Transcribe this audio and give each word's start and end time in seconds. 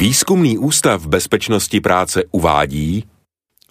Výzkumný 0.00 0.58
ústav 0.58 1.06
bezpečnosti 1.06 1.80
práce 1.80 2.24
uvádí 2.30 3.04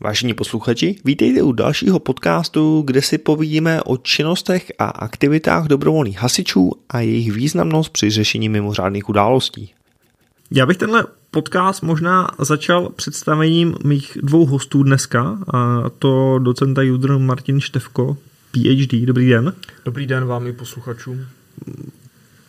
Vážení 0.01 0.33
posluchači, 0.33 0.95
vítejte 1.05 1.41
u 1.41 1.51
dalšího 1.51 1.99
podcastu, 1.99 2.83
kde 2.85 3.01
si 3.01 3.17
povídíme 3.17 3.83
o 3.83 3.97
činnostech 3.97 4.71
a 4.79 4.85
aktivitách 4.85 5.65
dobrovolných 5.65 6.19
hasičů 6.19 6.71
a 6.89 6.99
jejich 6.99 7.31
významnost 7.31 7.89
při 7.89 8.09
řešení 8.09 8.49
mimořádných 8.49 9.09
událostí. 9.09 9.73
Já 10.51 10.65
bych 10.65 10.77
tenhle 10.77 11.05
podcast 11.31 11.83
možná 11.83 12.31
začal 12.39 12.89
představením 12.89 13.75
mých 13.85 14.17
dvou 14.21 14.45
hostů 14.45 14.83
dneska, 14.83 15.37
a 15.53 15.89
to 15.99 16.39
docenta 16.39 16.81
Judr 16.81 17.17
Martin 17.17 17.61
Števko, 17.61 18.17
PhD. 18.51 19.05
Dobrý 19.05 19.29
den. 19.29 19.53
Dobrý 19.85 20.05
den 20.05 20.25
vám 20.25 20.47
i 20.47 20.53
posluchačům. 20.53 21.25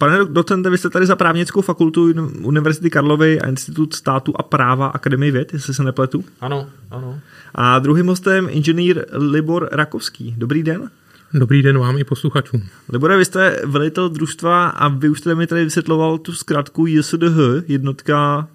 Pane 0.01 0.25
docente, 0.25 0.71
vy 0.71 0.79
jste 0.79 0.91
tady 0.91 1.07
za 1.07 1.17
právnickou 1.17 1.61
fakultu 1.61 2.15
Univerzity 2.43 2.91
Karlovy 2.91 3.41
a 3.41 3.49
Institut 3.49 3.95
státu 3.95 4.33
a 4.37 4.43
práva 4.43 4.87
Akademie 4.87 5.33
věd, 5.33 5.53
jestli 5.53 5.75
se 5.75 5.85
nepletu. 5.85 6.25
Ano, 6.41 6.67
ano. 6.91 7.21
A 7.55 7.79
druhým 7.79 8.07
hostem 8.07 8.49
inženýr 8.51 9.05
Libor 9.13 9.69
Rakovský. 9.73 10.35
Dobrý 10.39 10.63
den. 10.63 10.91
Dobrý 11.35 11.63
den 11.63 11.79
vám 11.79 11.99
i 11.99 12.05
posluchačům. 12.05 12.63
Libore, 12.89 13.17
vy 13.17 13.25
jste 13.25 13.63
velitel 13.65 14.09
družstva 14.09 14.69
a 14.69 14.89
vy 14.89 15.09
už 15.09 15.19
jste 15.19 15.35
mi 15.35 15.47
tady 15.47 15.65
vysvětloval 15.65 16.19
tu 16.19 16.33
zkrátku 16.33 16.87
JSDH, 16.87 17.39
jednotka 17.69 18.49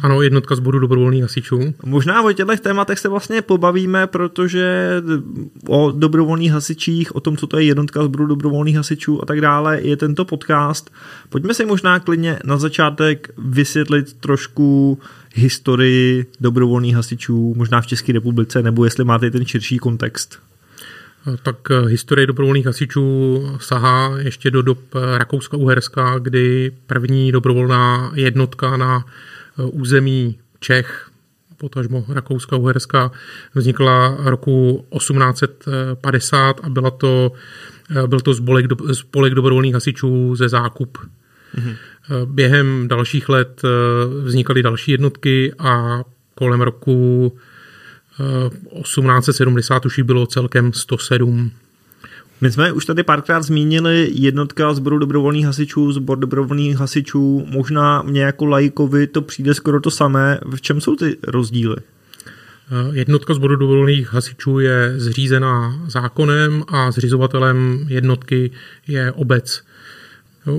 ano, 0.00 0.22
jednotka 0.22 0.54
zboru 0.54 0.78
dobrovolných 0.78 1.22
hasičů. 1.22 1.74
Možná 1.84 2.22
o 2.22 2.32
těchto 2.32 2.56
tématech 2.56 2.98
se 2.98 3.08
vlastně 3.08 3.42
pobavíme, 3.42 4.06
protože 4.06 4.96
o 5.68 5.90
dobrovolných 5.90 6.52
hasičích, 6.52 7.16
o 7.16 7.20
tom, 7.20 7.36
co 7.36 7.46
to 7.46 7.58
je 7.58 7.64
jednotka 7.64 8.04
zboru 8.04 8.26
dobrovolných 8.26 8.76
hasičů 8.76 9.22
a 9.22 9.26
tak 9.26 9.40
dále, 9.40 9.80
je 9.80 9.96
tento 9.96 10.24
podcast. 10.24 10.90
Pojďme 11.28 11.54
si 11.54 11.64
možná 11.64 12.00
klidně 12.00 12.38
na 12.44 12.56
začátek 12.56 13.30
vysvětlit 13.38 14.12
trošku 14.12 14.98
historii 15.34 16.26
dobrovolných 16.40 16.94
hasičů, 16.94 17.54
možná 17.56 17.80
v 17.80 17.86
České 17.86 18.12
republice, 18.12 18.62
nebo 18.62 18.84
jestli 18.84 19.04
máte 19.04 19.30
ten 19.30 19.44
širší 19.44 19.78
kontext. 19.78 20.38
Tak 21.42 21.56
eh, 21.70 21.88
historie 21.88 22.26
dobrovolných 22.26 22.66
hasičů 22.66 23.38
sahá 23.60 24.18
ještě 24.18 24.50
do 24.50 24.62
dob 24.62 24.78
eh, 24.94 25.18
Rakouska-Uherska, 25.18 26.20
kdy 26.20 26.72
první 26.86 27.32
dobrovolná 27.32 28.12
jednotka 28.14 28.76
na 28.76 29.04
území 29.56 30.38
Čech, 30.60 31.10
potažmo 31.56 32.04
Rakouska-Uherska, 32.08 33.10
vznikla 33.54 34.16
roku 34.18 34.86
1850 34.98 36.60
a 36.62 36.68
byla 36.68 36.90
to, 36.90 37.32
eh, 37.90 38.06
byl 38.06 38.20
to 38.20 38.34
spolek, 38.34 38.66
spolek 38.92 39.34
dobrovolných 39.34 39.74
hasičů 39.74 40.36
ze 40.36 40.48
Zákup. 40.48 40.98
Mm-hmm. 40.98 41.76
Během 42.24 42.88
dalších 42.88 43.28
let 43.28 43.62
vznikaly 44.24 44.62
další 44.62 44.90
jednotky 44.90 45.52
a 45.58 46.02
kolem 46.34 46.60
roku 46.60 47.32
1870 48.82 49.86
už 49.86 50.00
bylo 50.00 50.26
celkem 50.26 50.72
107 50.72 51.52
my 52.42 52.52
jsme 52.52 52.72
už 52.72 52.86
tady 52.86 53.02
párkrát 53.02 53.42
zmínili 53.42 54.10
jednotka 54.12 54.74
sboru 54.74 54.98
dobrovolných 54.98 55.46
hasičů, 55.46 55.92
sbor 55.92 56.18
dobrovolných 56.18 56.76
hasičů. 56.76 57.46
Možná 57.50 58.02
mě 58.02 58.22
jako 58.22 58.46
lajkovi 58.46 59.06
to 59.06 59.22
přijde 59.22 59.54
skoro 59.54 59.80
to 59.80 59.90
samé. 59.90 60.38
V 60.54 60.60
čem 60.60 60.80
jsou 60.80 60.96
ty 60.96 61.16
rozdíly? 61.22 61.76
Eh, 61.78 62.90
jednotka 62.92 63.34
sboru 63.34 63.56
dobrovolných 63.56 64.12
hasičů 64.12 64.58
je 64.58 64.94
zřízená 64.96 65.80
zákonem 65.86 66.64
a 66.68 66.90
zřizovatelem 66.90 67.86
jednotky 67.88 68.50
je 68.88 69.12
obec. 69.12 69.62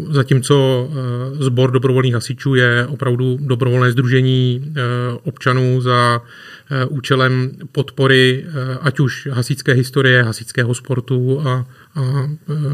Zatímco 0.10 0.90
eh, 0.90 1.44
sbor 1.44 1.72
dobrovolných 1.72 2.14
hasičů 2.14 2.56
je 2.56 2.88
opravdu 2.88 3.38
dobrovolné 3.42 3.92
združení 3.92 4.66
eh, 4.66 4.82
občanů 5.24 5.82
za 5.82 6.22
Eh, 6.72 6.86
účelem 6.86 7.52
podpory 7.72 8.46
ať 8.82 9.00
už 9.00 9.28
hasičské 9.32 9.74
historie, 9.74 10.24
hasičského 10.24 10.74
sportu 10.76 11.42
a, 11.42 11.50
a 11.50 11.66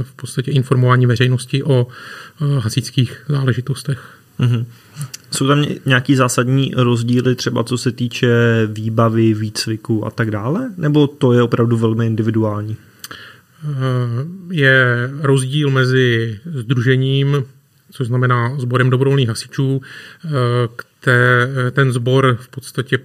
v 0.01 0.13
podstatě 0.16 0.51
informování 0.51 1.06
veřejnosti 1.06 1.63
o 1.63 1.88
hasičských 2.59 3.25
záležitostech. 3.29 4.17
Mm-hmm. 4.39 4.66
Jsou 5.31 5.47
tam 5.47 5.66
nějaký 5.85 6.16
zásadní 6.16 6.73
rozdíly, 6.78 7.35
třeba 7.35 7.63
co 7.63 7.78
se 7.78 7.91
týče 7.91 8.29
výbavy, 8.67 9.33
výcviku 9.33 10.06
a 10.06 10.12
tak 10.12 10.31
dále? 10.31 10.69
Nebo 10.78 11.07
to 11.07 11.33
je 11.33 11.44
opravdu 11.44 11.78
velmi 11.78 12.06
individuální? 12.06 12.78
Je 14.51 15.09
rozdíl 15.21 15.69
mezi 15.69 16.39
združením, 16.45 17.43
což 17.91 18.07
znamená 18.07 18.59
sborem 18.59 18.89
dobrovolných 18.89 19.29
hasičů, 19.29 19.81
které, 20.99 21.47
ten 21.71 21.93
sbor 21.93 22.37
v 22.41 22.47
podstatě 22.47 22.99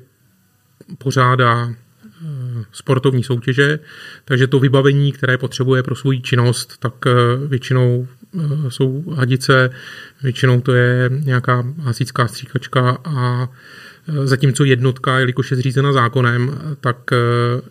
pořádá 0.99 1.69
eh, 1.71 2.65
sportovní 2.73 3.25
soutěže, 3.25 3.79
takže 4.25 4.47
to 4.47 4.59
vybavení, 4.59 5.13
které 5.13 5.39
potřebuje 5.39 5.83
pro 5.83 5.95
svou 5.95 6.21
činnost, 6.21 6.79
tak 6.79 6.95
eh, 7.07 7.13
většinou 7.47 8.09
eh, 8.35 8.71
jsou 8.71 9.11
hadice, 9.11 9.71
většinou 10.23 10.61
to 10.61 10.73
je 10.73 11.11
nějaká 11.13 11.65
hasičská 11.81 12.29
stříkačka 12.29 12.99
a 13.05 13.49
Zatímco 14.25 14.65
jednotka, 14.65 15.19
jelikož 15.19 15.51
je 15.51 15.57
zřízena 15.57 15.93
zákonem, 15.93 16.59
tak 16.81 16.97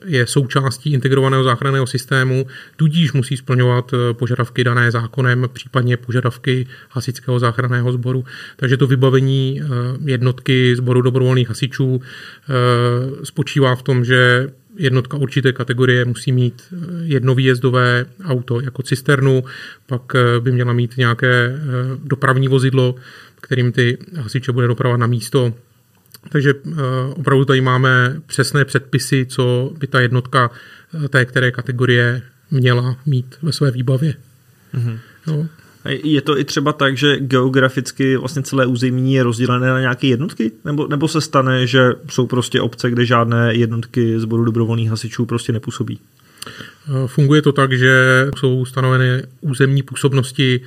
je 0.06 0.28
součástí 0.28 0.94
integrovaného 0.94 1.44
záchranného 1.44 1.88
systému, 1.88 2.46
tudíž 2.76 3.14
musí 3.14 3.38
splňovat 3.38 3.92
požadavky 4.14 4.64
dané 4.64 4.92
zákonem, 4.92 5.50
případně 5.54 5.98
požadavky 5.98 6.68
hasičského 6.90 7.40
záchranného 7.40 7.92
sboru. 7.92 8.26
Takže 8.56 8.78
to 8.78 8.88
vybavení 8.88 9.62
jednotky 10.06 10.76
sboru 10.76 11.02
dobrovolných 11.02 11.50
hasičů 11.50 12.02
spočívá 13.24 13.76
v 13.76 13.84
tom, 13.84 14.06
že 14.06 14.50
jednotka 14.78 15.18
určité 15.18 15.54
kategorie 15.54 16.06
musí 16.06 16.32
mít 16.32 16.64
jedno 17.04 17.36
výjezdové 17.36 18.06
auto 18.26 18.62
jako 18.62 18.84
cisternu, 18.84 19.44
pak 19.88 20.02
by 20.40 20.52
měla 20.52 20.74
mít 20.74 20.98
nějaké 20.98 21.60
dopravní 22.04 22.48
vozidlo, 22.48 22.96
kterým 23.42 23.72
ty 23.72 23.98
hasiče 24.18 24.52
bude 24.52 24.68
dopravovat 24.68 25.00
na 25.00 25.08
místo 25.08 25.54
takže 26.30 26.54
eh, 26.54 26.74
opravdu 27.16 27.46
tady 27.46 27.62
máme 27.62 28.22
přesné 28.26 28.66
předpisy, 28.66 29.26
co 29.30 29.74
by 29.78 29.88
ta 29.88 30.00
jednotka 30.00 30.52
eh, 31.06 31.10
té 31.10 31.26
které 31.26 31.52
kategorie 31.52 32.22
měla 32.52 32.98
mít 33.06 33.36
ve 33.42 33.52
své 33.52 33.72
výbavě. 33.72 34.14
Mm-hmm. 34.74 35.00
No. 35.28 35.48
Je 36.04 36.22
to 36.22 36.40
i 36.40 36.44
třeba 36.44 36.74
tak, 36.74 36.98
že 36.98 37.20
geograficky 37.20 38.18
vlastně 38.18 38.44
celé 38.44 38.66
území 38.66 39.14
je 39.14 39.24
rozdělené 39.24 39.68
na 39.68 39.80
nějaké 39.80 40.08
jednotky? 40.08 40.52
Nebo, 40.66 40.88
nebo 40.88 41.08
se 41.08 41.22
stane, 41.22 41.68
že 41.68 41.90
jsou 42.10 42.28
prostě 42.28 42.62
obce, 42.62 42.92
kde 42.92 43.06
žádné 43.06 43.56
jednotky 43.56 44.20
zboru 44.20 44.44
dobrovolných 44.44 44.90
hasičů 44.90 45.26
prostě 45.26 45.54
nepůsobí? 45.54 46.00
Eh, 46.48 47.08
funguje 47.08 47.42
to 47.42 47.52
tak, 47.52 47.74
že 47.74 48.26
jsou 48.38 48.66
stanoveny 48.66 49.24
územní 49.42 49.84
působnosti 49.84 50.62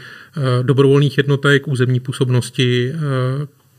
dobrovolných 0.62 1.16
jednotek, 1.18 1.68
územní 1.68 2.00
působnosti 2.00 2.92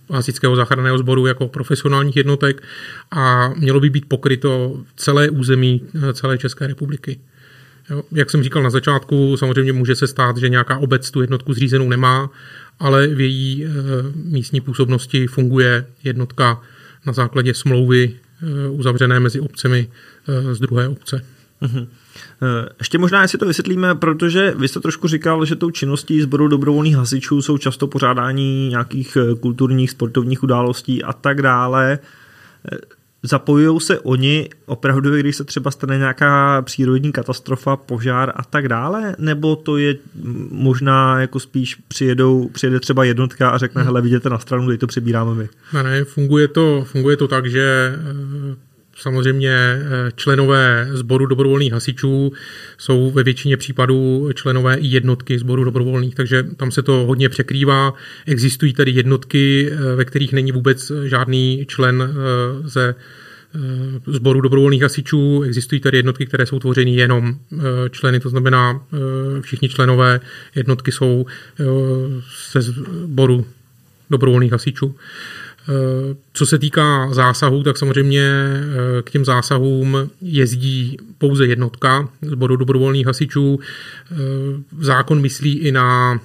hasičského 0.10 0.56
záchranného 0.56 0.98
sboru 0.98 1.26
jako 1.26 1.48
profesionálních 1.48 2.16
jednotek 2.16 2.64
a 3.12 3.54
mělo 3.58 3.80
by 3.80 3.90
být 3.90 4.06
pokryto 4.06 4.82
celé 4.96 5.30
území 5.30 5.82
eh, 6.10 6.14
celé 6.14 6.38
České 6.38 6.68
republiky. 6.68 7.20
Jo, 7.90 8.04
jak 8.12 8.30
jsem 8.30 8.44
říkal 8.44 8.64
na 8.64 8.70
začátku, 8.70 9.38
samozřejmě 9.38 9.74
může 9.74 9.96
se 9.96 10.08
stát, 10.08 10.38
že 10.38 10.50
nějaká 10.50 10.78
obec 10.78 11.12
tu 11.12 11.22
jednotku 11.22 11.54
zřízenou 11.54 11.90
nemá, 11.90 12.30
ale 12.80 13.08
v 13.08 13.22
její 13.22 13.66
e, 13.66 13.70
místní 14.16 14.62
působnosti 14.62 15.28
funguje 15.28 15.86
jednotka 16.04 16.62
na 17.06 17.14
základě 17.14 17.54
smlouvy 17.54 18.12
e, 18.14 18.70
uzavřené 18.70 19.20
mezi 19.20 19.40
obcemi 19.40 19.88
e, 20.28 20.56
z 20.56 20.60
druhé 20.60 20.88
obce. 20.88 21.22
Mm-hmm. 21.62 21.88
Ještě 22.80 22.98
možná, 22.98 23.22
jestli 23.22 23.38
to 23.38 23.46
vysvětlíme, 23.46 23.96
protože 23.96 24.54
vy 24.58 24.68
jste 24.68 24.80
trošku 24.80 25.08
říkal, 25.08 25.46
že 25.46 25.56
tou 25.56 25.72
činností 25.72 26.22
sboru 26.22 26.48
dobrovolných 26.48 26.96
hasičů 26.96 27.42
jsou 27.42 27.58
často 27.58 27.88
pořádání 27.88 28.70
nějakých 28.70 29.18
eh, 29.18 29.36
kulturních, 29.36 29.92
sportovních 29.92 30.44
událostí 30.44 31.04
a 31.04 31.14
tak 31.14 31.42
dále. 31.42 32.00
Eh, 32.72 32.78
zapojují 33.24 33.80
se 33.80 34.00
oni 34.00 34.50
opravdu, 34.66 35.18
když 35.18 35.36
se 35.36 35.44
třeba 35.44 35.72
stane 35.72 35.98
nějaká 35.98 36.62
přírodní 36.62 37.12
katastrofa, 37.12 37.76
požár 37.76 38.34
a 38.36 38.44
tak 38.44 38.68
dále? 38.68 39.16
Nebo 39.20 39.56
to 39.56 39.78
je 39.78 39.96
možná 40.52 41.22
jako 41.22 41.40
spíš 41.40 41.76
přijedou, 41.76 42.50
přijede 42.50 42.80
třeba 42.80 43.04
jednotka 43.04 43.50
a 43.50 43.58
řekne, 43.58 43.82
hmm. 43.82 43.88
hele, 43.88 44.02
vidíte 44.02 44.30
na 44.30 44.40
stranu, 44.40 44.68
teď 44.68 44.80
to 44.80 44.88
přebíráme 44.88 45.36
my? 45.36 45.50
Ne, 45.74 45.84
ne, 45.84 46.04
funguje 46.04 46.48
to, 46.48 46.86
funguje 46.92 47.18
to 47.18 47.28
tak, 47.28 47.50
že 47.50 47.96
Samozřejmě 49.00 49.52
eh, 49.52 50.12
členové 50.16 50.90
sboru 50.92 51.26
dobrovolných 51.26 51.74
hasičů 51.74 52.32
jsou 52.78 53.12
ve 53.12 53.24
většině 53.24 53.58
případů 53.58 54.30
členové 54.34 54.76
i 54.76 54.88
jednotky 54.88 55.40
sboru 55.40 55.64
dobrovolných, 55.64 56.16
takže 56.16 56.44
tam 56.44 56.72
se 56.72 56.82
to 56.82 56.94
hodně 56.94 57.30
překrývá. 57.30 57.94
Existují 58.26 58.74
tady 58.74 58.92
jednotky, 58.92 59.72
eh, 59.72 59.96
ve 59.96 60.06
kterých 60.06 60.34
není 60.34 60.52
vůbec 60.52 60.92
žádný 61.06 61.66
člen 61.68 62.04
eh, 62.04 62.68
ze 62.70 62.96
sboru 64.08 64.42
dobrovolných 64.42 64.82
hasičů. 64.82 65.44
Existují 65.44 65.82
tady 65.82 65.98
jednotky, 65.98 66.26
které 66.26 66.46
jsou 66.46 66.60
tvořeny 66.60 66.96
jenom 66.96 67.36
členy, 67.90 68.20
to 68.20 68.30
znamená 68.30 68.82
všichni 69.42 69.70
členové 69.70 70.20
jednotky 70.56 70.92
jsou 70.92 71.26
ze 72.52 72.62
sboru 72.62 73.46
dobrovolných 74.10 74.52
hasičů. 74.52 74.96
Co 76.34 76.46
se 76.46 76.58
týká 76.60 77.14
zásahů, 77.14 77.64
tak 77.64 77.78
samozřejmě 77.78 78.32
k 79.02 79.12
těm 79.12 79.26
zásahům 79.26 80.10
jezdí 80.22 80.98
pouze 81.18 81.48
jednotka 81.48 82.10
bodu 82.36 82.56
dobrovolných 82.56 83.06
hasičů. 83.06 83.60
Zákon 84.80 85.22
myslí 85.22 85.58
i 85.58 85.72
na 85.72 86.20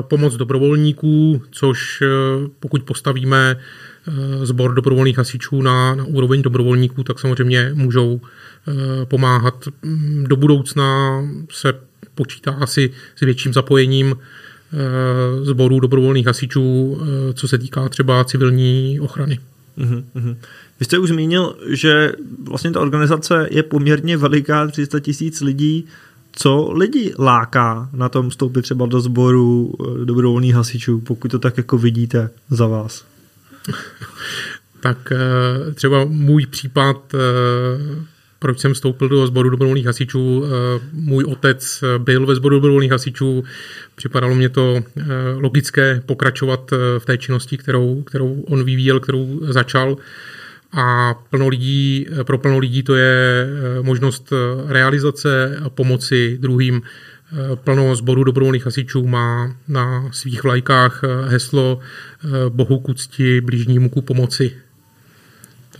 pomoc 0.00 0.36
dobrovolníků, 0.36 1.42
což 1.50 2.02
pokud 2.60 2.82
postavíme 2.82 3.56
sbor 4.42 4.74
dobrovolných 4.74 5.18
hasičů 5.18 5.62
na, 5.62 5.94
na 5.94 6.04
úroveň 6.04 6.42
dobrovolníků, 6.42 7.04
tak 7.04 7.18
samozřejmě 7.18 7.70
můžou 7.74 8.20
pomáhat. 9.04 9.68
Do 10.22 10.36
budoucna 10.36 11.22
se 11.50 11.72
počítá 12.14 12.52
asi 12.52 12.90
s 13.16 13.20
větším 13.20 13.52
zapojením 13.52 14.16
sborů 15.42 15.76
eh, 15.76 15.80
dobrovolných 15.80 16.26
hasičů, 16.26 16.98
eh, 17.00 17.32
co 17.32 17.48
se 17.48 17.58
týká 17.58 17.88
třeba 17.88 18.24
civilní 18.24 19.00
ochrany. 19.00 19.38
Mm-hmm. 19.78 20.36
Vy 20.80 20.84
jste 20.84 20.98
už 20.98 21.08
zmínil, 21.08 21.56
že 21.68 22.12
vlastně 22.44 22.70
ta 22.70 22.80
organizace 22.80 23.48
je 23.50 23.62
poměrně 23.62 24.16
veliká, 24.16 24.66
300 24.66 25.00
tisíc 25.00 25.40
lidí. 25.40 25.86
Co 26.32 26.72
lidi 26.72 27.14
láká 27.18 27.90
na 27.92 28.08
tom 28.08 28.30
vstoupit 28.30 28.62
třeba 28.62 28.86
do 28.86 29.00
sboru 29.00 29.74
eh, 29.80 30.04
dobrovolných 30.04 30.54
hasičů, 30.54 31.00
pokud 31.00 31.30
to 31.30 31.38
tak 31.38 31.56
jako 31.56 31.78
vidíte 31.78 32.30
za 32.50 32.66
vás? 32.66 33.04
tak 34.80 35.12
třeba 35.74 36.04
můj 36.04 36.46
případ 36.46 37.14
proč 38.40 38.58
jsem 38.58 38.74
vstoupil 38.74 39.08
do 39.08 39.26
sboru 39.26 39.50
dobrovolných 39.50 39.86
hasičů. 39.86 40.44
Eh, 40.44 40.80
můj 40.92 41.24
otec 41.24 41.84
byl 41.98 42.26
ve 42.26 42.34
sboru 42.34 42.56
dobrovolných 42.56 42.90
hasičů, 42.90 43.44
připadalo 43.94 44.34
mě 44.34 44.48
to 44.48 44.76
eh, 44.76 45.02
logické 45.34 46.02
pokračovat 46.06 46.72
eh, 46.72 46.76
v 46.98 47.04
té 47.04 47.18
činnosti, 47.18 47.56
kterou, 47.56 48.02
kterou 48.02 48.40
on 48.40 48.64
vyvíjel, 48.64 49.00
kterou 49.00 49.40
začal 49.42 49.96
a 50.72 51.14
plno 51.30 51.48
lidí, 51.48 52.06
pro 52.22 52.38
plno 52.38 52.58
lidí 52.58 52.82
to 52.82 52.94
je 52.94 53.46
možnost 53.82 54.32
realizace 54.68 55.56
a 55.64 55.70
pomoci 55.70 56.38
druhým. 56.40 56.82
Plno 57.54 57.96
sboru 57.96 58.24
dobrovolných 58.24 58.64
hasičů 58.64 59.06
má 59.06 59.56
na 59.68 60.08
svých 60.12 60.44
vlajkách 60.44 61.02
heslo 61.26 61.78
Bohu 62.48 62.80
k 62.80 62.88
úcti, 62.88 63.40
blížnímu 63.40 63.88
ku 63.88 64.02
pomoci. 64.02 64.52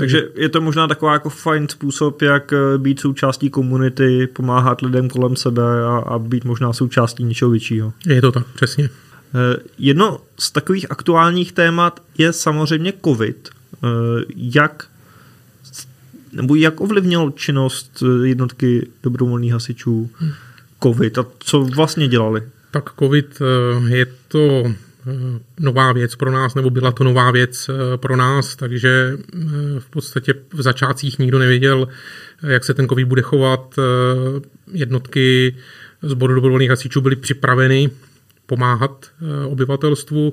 Takže 0.00 0.28
je 0.34 0.48
to 0.48 0.60
možná 0.60 0.88
taková 0.88 1.12
jako 1.12 1.30
fajn 1.30 1.68
způsob, 1.68 2.22
jak 2.22 2.52
eh, 2.52 2.78
být 2.78 3.00
součástí 3.00 3.50
komunity, 3.50 4.26
pomáhat 4.26 4.80
lidem 4.82 5.08
kolem 5.08 5.36
sebe 5.36 5.84
a, 5.84 5.96
a 5.96 6.18
být 6.18 6.44
možná 6.44 6.72
součástí 6.72 7.24
něčeho 7.24 7.50
většího. 7.50 7.92
Je 8.06 8.20
to 8.20 8.32
tak, 8.32 8.46
přesně. 8.54 8.90
Eh, 9.34 9.56
jedno 9.78 10.20
z 10.38 10.50
takových 10.50 10.90
aktuálních 10.90 11.52
témat 11.52 12.02
je 12.18 12.32
samozřejmě 12.32 12.92
COVID. 13.04 13.48
Eh, 13.48 13.88
jak 14.36 14.86
nebo 16.32 16.54
jak 16.54 16.80
ovlivnil 16.80 17.32
činnost 17.36 18.02
jednotky 18.24 18.88
dobrovolných 19.02 19.52
hasičů 19.52 20.10
COVID 20.82 21.18
a 21.18 21.26
co 21.38 21.60
vlastně 21.60 22.08
dělali? 22.08 22.42
Tak 22.70 22.90
COVID 22.98 23.38
je 23.88 24.06
to 24.28 24.72
nová 25.60 25.92
věc 25.92 26.16
pro 26.16 26.30
nás, 26.30 26.54
nebo 26.54 26.70
byla 26.70 26.92
to 26.92 27.04
nová 27.04 27.30
věc 27.30 27.68
eh, 27.68 27.96
pro 27.96 28.16
nás, 28.16 28.56
takže 28.56 29.12
eh, 29.14 29.38
v 29.78 29.90
podstatě 29.90 30.34
v 30.54 30.62
začátcích 30.62 31.18
nikdo 31.18 31.38
nevěděl, 31.38 31.88
jak 32.42 32.64
se 32.64 32.74
ten 32.74 32.88
COVID 32.88 33.08
bude 33.08 33.22
chovat. 33.22 33.74
Jednotky 34.72 35.56
bodu 36.14 36.34
dobrovolných 36.34 36.70
hasičů 36.70 37.00
byly 37.00 37.16
připraveny 37.16 37.90
pomáhat 38.46 39.06
obyvatelstvu. 39.46 40.32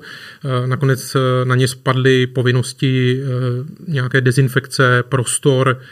Nakonec 0.66 1.16
na 1.44 1.54
ně 1.54 1.68
spadly 1.68 2.26
povinnosti 2.26 3.22
nějaké 3.86 4.20
dezinfekce 4.20 5.02
prostor, 5.08 5.78
Eh, 5.78 5.84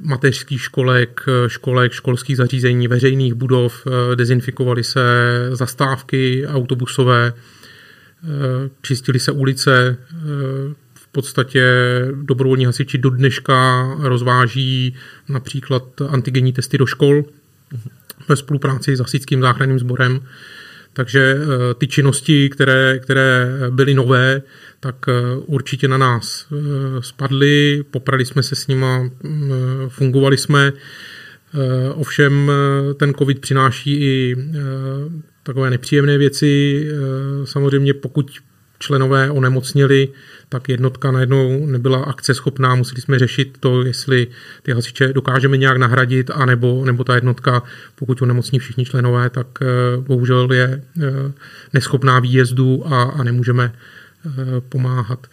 mateřských 0.00 0.60
školek, 0.60 1.20
školek, 1.46 1.92
školských 1.92 2.36
zařízení, 2.36 2.88
veřejných 2.88 3.34
budov, 3.34 3.86
eh, 3.86 4.16
dezinfikovaly 4.16 4.84
se 4.84 5.00
zastávky 5.52 6.46
autobusové, 6.46 7.32
eh, 7.32 8.26
čistily 8.82 9.18
se 9.20 9.32
ulice, 9.32 9.96
v 10.94 11.12
podstatě 11.12 11.64
dobrovolní 12.22 12.66
hasiči 12.66 12.98
do 12.98 13.10
dneška 13.10 13.88
rozváží 13.98 14.94
například 15.28 15.82
antigenní 16.08 16.52
testy 16.52 16.78
do 16.78 16.86
škol 16.86 17.24
ve 18.28 18.36
spolupráci 18.36 18.96
s 18.96 19.00
hasičským 19.00 19.40
záchranným 19.40 19.78
sborem. 19.78 20.20
Takže 20.92 21.36
ty 21.78 21.86
činnosti, 21.86 22.48
které, 22.48 22.98
které 22.98 23.48
byly 23.70 23.94
nové, 23.94 24.42
tak 24.80 24.96
eh, 25.08 25.12
určitě 25.46 25.88
na 25.88 25.98
nás 25.98 26.46
eh, 26.52 26.56
spadly, 27.00 27.84
poprali 27.90 28.24
jsme 28.24 28.42
se 28.42 28.56
s 28.56 28.66
nima, 28.66 28.98
mm, 29.22 29.52
fungovali 29.88 30.36
jsme. 30.36 30.72
Eh, 31.54 31.90
ovšem 31.90 32.52
ten 32.96 33.14
covid 33.14 33.40
přináší 33.40 33.94
i 33.94 34.36
takové 35.42 35.70
nepříjemné 35.70 36.18
věci. 36.18 36.86
Samozřejmě 37.44 37.94
pokud 37.94 38.30
členové 38.78 39.30
onemocněli, 39.30 40.08
tak 40.48 40.68
jednotka 40.68 41.10
najednou 41.10 41.66
nebyla 41.66 41.98
akce 41.98 42.34
schopná, 42.34 42.74
museli 42.74 43.00
jsme 43.00 43.18
řešit 43.18 43.56
to, 43.60 43.82
jestli 43.82 44.26
ty 44.62 44.72
hasiče 44.72 45.12
dokážeme 45.12 45.56
nějak 45.56 45.76
nahradit, 45.76 46.30
anebo, 46.34 46.84
nebo 46.84 47.04
ta 47.04 47.14
jednotka, 47.14 47.62
pokud 47.94 48.22
onemocní 48.22 48.58
všichni 48.58 48.84
členové, 48.84 49.30
tak 49.30 49.46
bohužel 49.98 50.52
je 50.52 50.82
neschopná 51.72 52.20
výjezdu 52.20 52.82
a, 52.86 53.02
a 53.02 53.22
nemůžeme 53.22 53.72
Eh, 53.72 53.99
pomáhat. 54.68 55.26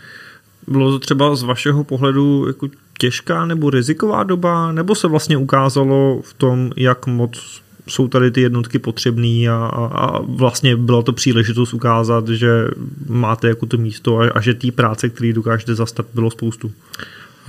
Bylo 0.68 0.92
to 0.92 1.00
třeba 1.00 1.36
z 1.36 1.44
vašeho 1.44 1.84
pohledu 1.84 2.48
jako 2.48 2.68
těžká 3.00 3.46
nebo 3.46 3.70
riziková 3.70 4.24
doba, 4.24 4.72
nebo 4.72 4.96
se 4.96 5.08
vlastně 5.08 5.38
ukázalo 5.38 6.22
v 6.24 6.34
tom, 6.34 6.72
jak 6.76 7.08
moc 7.08 7.62
jsou 7.88 8.08
tady 8.08 8.32
ty 8.32 8.42
jednotky 8.42 8.80
potřebný 8.80 9.50
a, 9.50 9.56
a, 9.56 9.86
a 9.86 10.20
vlastně 10.22 10.76
byla 10.76 11.02
to 11.02 11.14
příležitost 11.14 11.74
ukázat, 11.74 12.28
že 12.28 12.68
máte 13.08 13.48
jako 13.48 13.66
to 13.66 13.78
místo 13.78 14.20
a, 14.20 14.30
a 14.30 14.42
že 14.42 14.54
té 14.54 14.72
práce, 14.72 15.10
který 15.10 15.34
dokážete 15.34 15.76
zastat, 15.76 16.06
bylo 16.14 16.32
spoustu. 16.32 16.72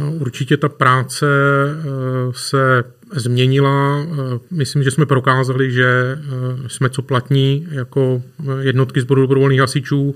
No, 0.01 0.13
určitě 0.13 0.57
ta 0.57 0.69
práce 0.69 1.27
eh, 1.27 1.85
se 2.33 2.85
změnila. 3.13 4.01
Eh, 4.03 4.39
myslím, 4.51 4.83
že 4.83 4.91
jsme 4.91 5.07
prokázali, 5.07 5.73
že 5.73 6.19
jsme 6.67 6.91
co 6.91 7.03
platní 7.03 7.67
jako 7.71 8.23
jednotky 8.61 9.01
zboru 9.01 9.21
dobrovolných 9.21 9.61
hasičů. 9.61 10.15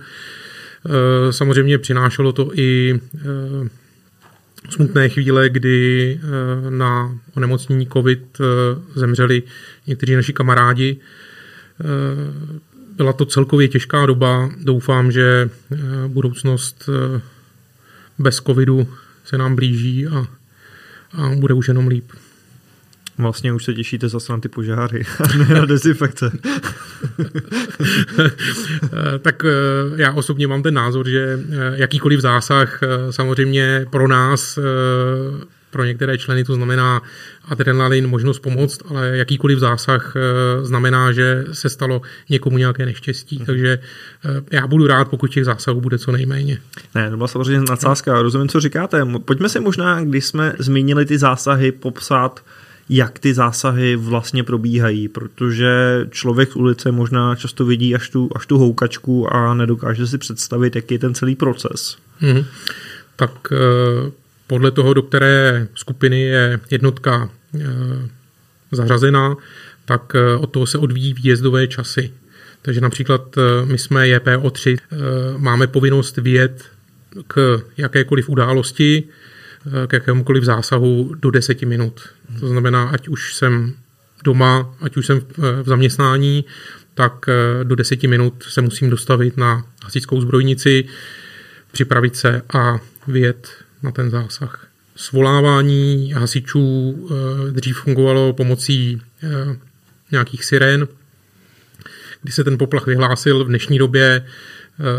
Eh, 0.87 1.33
samozřejmě 1.33 1.79
přinášelo 1.79 2.33
to 2.33 2.51
i 2.55 3.01
eh, 3.17 3.69
smutné 4.71 5.09
chvíle, 5.09 5.49
kdy 5.49 6.21
eh, 6.23 6.71
na 6.71 7.19
onemocnění 7.35 7.87
COVID 7.93 8.39
zemřeli 8.95 9.43
někteří 9.87 10.15
naši 10.15 10.33
kamarádi. 10.33 10.97
Byla 12.97 13.13
to 13.13 13.27
celkově 13.27 13.69
těžká 13.69 14.07
doba. 14.07 14.51
Doufám, 14.63 15.13
že 15.13 15.51
budoucnost 16.07 16.89
bez 18.19 18.37
covidu 18.37 18.89
se 19.25 19.39
nám 19.39 19.57
blíží 19.57 20.07
a, 20.07 20.27
a 21.13 21.29
bude 21.35 21.55
už 21.55 21.69
jenom 21.69 21.89
líp. 21.89 22.13
Vlastně 23.23 23.53
už 23.53 23.65
se 23.65 23.75
těšíte 23.75 24.09
zase 24.09 24.33
na 24.33 24.41
ty 24.41 24.49
požáry 24.49 25.03
a 25.21 25.37
ne 25.37 25.55
na 25.55 25.67
dezinfekce. 25.67 26.33
tak 29.21 29.45
eh, 29.45 29.49
já 29.97 30.13
osobně 30.13 30.47
mám 30.47 30.63
ten 30.63 30.75
názor, 30.75 31.09
že 31.09 31.39
eh, 31.39 31.57
jakýkoliv 31.75 32.21
zásah 32.21 32.81
eh, 32.83 33.13
samozřejmě 33.13 33.87
pro 33.91 34.09
nás 34.09 34.59
pro 35.71 35.85
některé 35.85 36.19
členy 36.19 36.45
to 36.45 36.55
znamená 36.55 37.03
adrenalin, 37.45 38.07
možnost 38.07 38.39
pomoct, 38.39 38.81
ale 38.89 39.17
jakýkoliv 39.17 39.59
zásah 39.59 40.15
znamená, 40.63 41.13
že 41.13 41.45
se 41.53 41.69
stalo 41.69 42.03
někomu 42.29 42.59
nějaké 42.59 42.87
neštěstí. 42.87 43.37
Mhm. 43.37 43.47
Takže 43.47 43.79
já 44.51 44.67
budu 44.67 44.87
rád, 44.87 45.09
pokud 45.09 45.31
těch 45.31 45.45
zásahů 45.45 45.81
bude 45.81 45.99
co 45.99 46.13
nejméně. 46.13 46.59
Ne, 46.95 47.11
to 47.11 47.17
byla 47.17 47.29
samozřejmě 47.29 47.61
nadsázka. 47.69 48.23
Rozumím, 48.23 48.49
co 48.49 48.61
říkáte. 48.61 49.07
Pojďme 49.25 49.49
si 49.49 49.61
možná, 49.61 50.01
když 50.01 50.25
jsme 50.25 50.55
zmínili 50.59 51.07
ty 51.07 51.19
zásahy, 51.19 51.73
popsat 51.73 52.45
jak 52.89 53.19
ty 53.19 53.35
zásahy 53.35 53.97
vlastně 53.97 54.45
probíhají, 54.45 55.09
protože 55.09 55.71
člověk 56.11 56.53
z 56.53 56.57
ulice 56.57 56.93
možná 56.93 57.35
často 57.35 57.65
vidí 57.65 57.95
až 57.95 58.09
tu, 58.09 58.31
až 58.35 58.47
tu 58.47 58.59
houkačku 58.59 59.35
a 59.35 59.55
nedokáže 59.55 60.07
si 60.07 60.19
představit, 60.19 60.77
jaký 60.77 60.95
je 60.95 60.99
ten 60.99 61.15
celý 61.15 61.37
proces. 61.37 61.97
Hmm. 62.19 62.45
Tak 63.17 63.31
eh, 63.53 64.11
podle 64.47 64.71
toho, 64.71 64.95
do 64.95 65.03
které 65.03 65.69
skupiny 65.75 66.21
je 66.21 66.61
jednotka 66.71 67.31
eh, 67.61 67.61
zařazena, 68.73 69.37
tak 69.85 70.13
eh, 70.15 70.37
od 70.37 70.47
toho 70.47 70.67
se 70.67 70.79
odvíjí 70.79 71.15
výjezdové 71.15 71.67
časy. 71.67 72.13
Takže 72.63 72.81
například 72.81 73.37
my 73.65 73.79
jsme 73.79 74.07
JPO3, 74.07 74.79
máme 75.37 75.67
povinnost 75.67 76.17
vyjet 76.17 76.65
k 77.27 77.63
jakékoliv 77.77 78.29
události, 78.29 79.05
k 79.87 79.93
jakémukoliv 79.93 80.45
zásahu 80.45 81.15
do 81.15 81.31
10 81.31 81.63
minut. 81.63 82.01
To 82.41 82.49
znamená, 82.49 82.89
ať 82.89 83.09
už 83.09 83.35
jsem 83.35 83.75
doma, 84.25 84.75
ať 84.81 84.97
už 84.97 85.07
jsem 85.07 85.21
v 85.37 85.65
zaměstnání, 85.67 86.45
tak 86.95 87.27
eh, 87.29 87.65
do 87.65 87.75
10 87.75 88.03
minut 88.03 88.45
se 88.49 88.61
musím 88.61 88.91
dostavit 88.91 89.37
na 89.37 89.67
hasičskou 89.85 90.21
zbrojnici. 90.21 90.85
připravit 91.73 92.17
se 92.17 92.43
a 92.55 92.79
vyjet 93.07 93.49
na 93.83 93.91
ten 93.91 94.11
zásah. 94.11 94.67
Svolávání 94.97 96.13
hasičů 96.13 97.09
dřív 97.51 97.77
fungovalo 97.77 98.33
pomocí 98.33 99.03
nějakých 100.11 100.45
sirén, 100.45 100.89
kdy 102.23 102.33
se 102.33 102.45
ten 102.45 102.59
poplach 102.59 102.87
vyhlásil. 102.87 103.45
V 103.45 103.49
dnešní 103.49 103.79
době 103.79 104.23
Eh, 104.23 104.27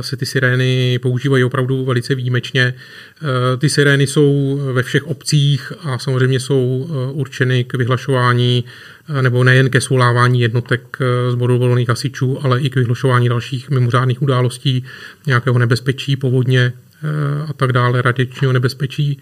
se 0.01 0.17
ty 0.17 0.25
sirény 0.25 0.99
používají 0.99 1.43
opravdu 1.43 1.85
velice 1.85 2.15
výjimečně. 2.15 2.73
Eh, 2.73 3.57
ty 3.57 3.69
sirény 3.69 4.07
jsou 4.07 4.59
ve 4.73 4.83
všech 4.83 5.07
obcích 5.07 5.73
a 5.79 5.99
samozřejmě 5.99 6.39
jsou 6.39 6.89
eh, 6.89 7.11
určeny 7.11 7.63
k 7.63 7.73
vyhlašování 7.73 8.63
nebo 9.21 9.43
nejen 9.43 9.69
ke 9.69 9.81
svolávání 9.81 10.41
jednotek 10.41 10.97
bodu 11.35 11.57
volných 11.57 11.89
hasičů, 11.89 12.45
ale 12.45 12.61
i 12.61 12.69
k 12.69 12.75
vyhlašování 12.75 13.29
dalších 13.29 13.69
mimořádných 13.69 14.21
událostí, 14.21 14.83
nějakého 15.27 15.59
nebezpečí, 15.59 16.15
povodně 16.15 16.73
a 17.49 17.53
tak 17.53 17.73
dále, 17.73 18.01
radiačního 18.01 18.53
nebezpečí. 18.53 19.19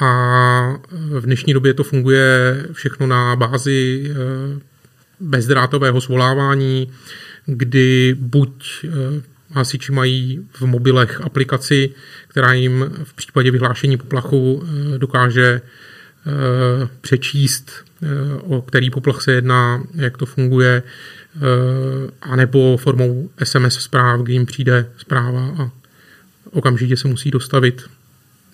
A 0.00 0.78
v 0.92 1.24
dnešní 1.24 1.52
době 1.52 1.74
to 1.74 1.84
funguje 1.84 2.62
všechno 2.72 3.06
na 3.06 3.36
bázi 3.36 4.10
bezdrátového 5.20 6.00
svolávání, 6.00 6.90
kdy 7.46 8.16
buď 8.18 8.84
hasiči 9.52 9.92
mají 9.92 10.48
v 10.52 10.62
mobilech 10.62 11.20
aplikaci, 11.20 11.90
která 12.28 12.52
jim 12.52 12.90
v 13.04 13.14
případě 13.14 13.50
vyhlášení 13.50 13.96
poplachu 13.96 14.62
eh, 14.62 14.98
dokáže 14.98 15.60
eh, 15.60 16.88
přečíst, 17.00 17.72
eh, 18.02 18.06
o 18.40 18.62
který 18.62 18.90
poplach 18.90 19.22
se 19.22 19.32
jedná, 19.32 19.82
jak 19.94 20.16
to 20.16 20.26
funguje, 20.26 20.82
anebo 22.22 22.76
formou 22.76 23.30
SMS 23.44 23.74
zpráv, 23.74 24.20
kdy 24.20 24.32
jim 24.32 24.46
přijde 24.46 24.86
zpráva 24.96 25.54
a 25.58 25.70
okamžitě 26.50 26.96
se 26.96 27.08
musí 27.08 27.30
dostavit 27.30 27.82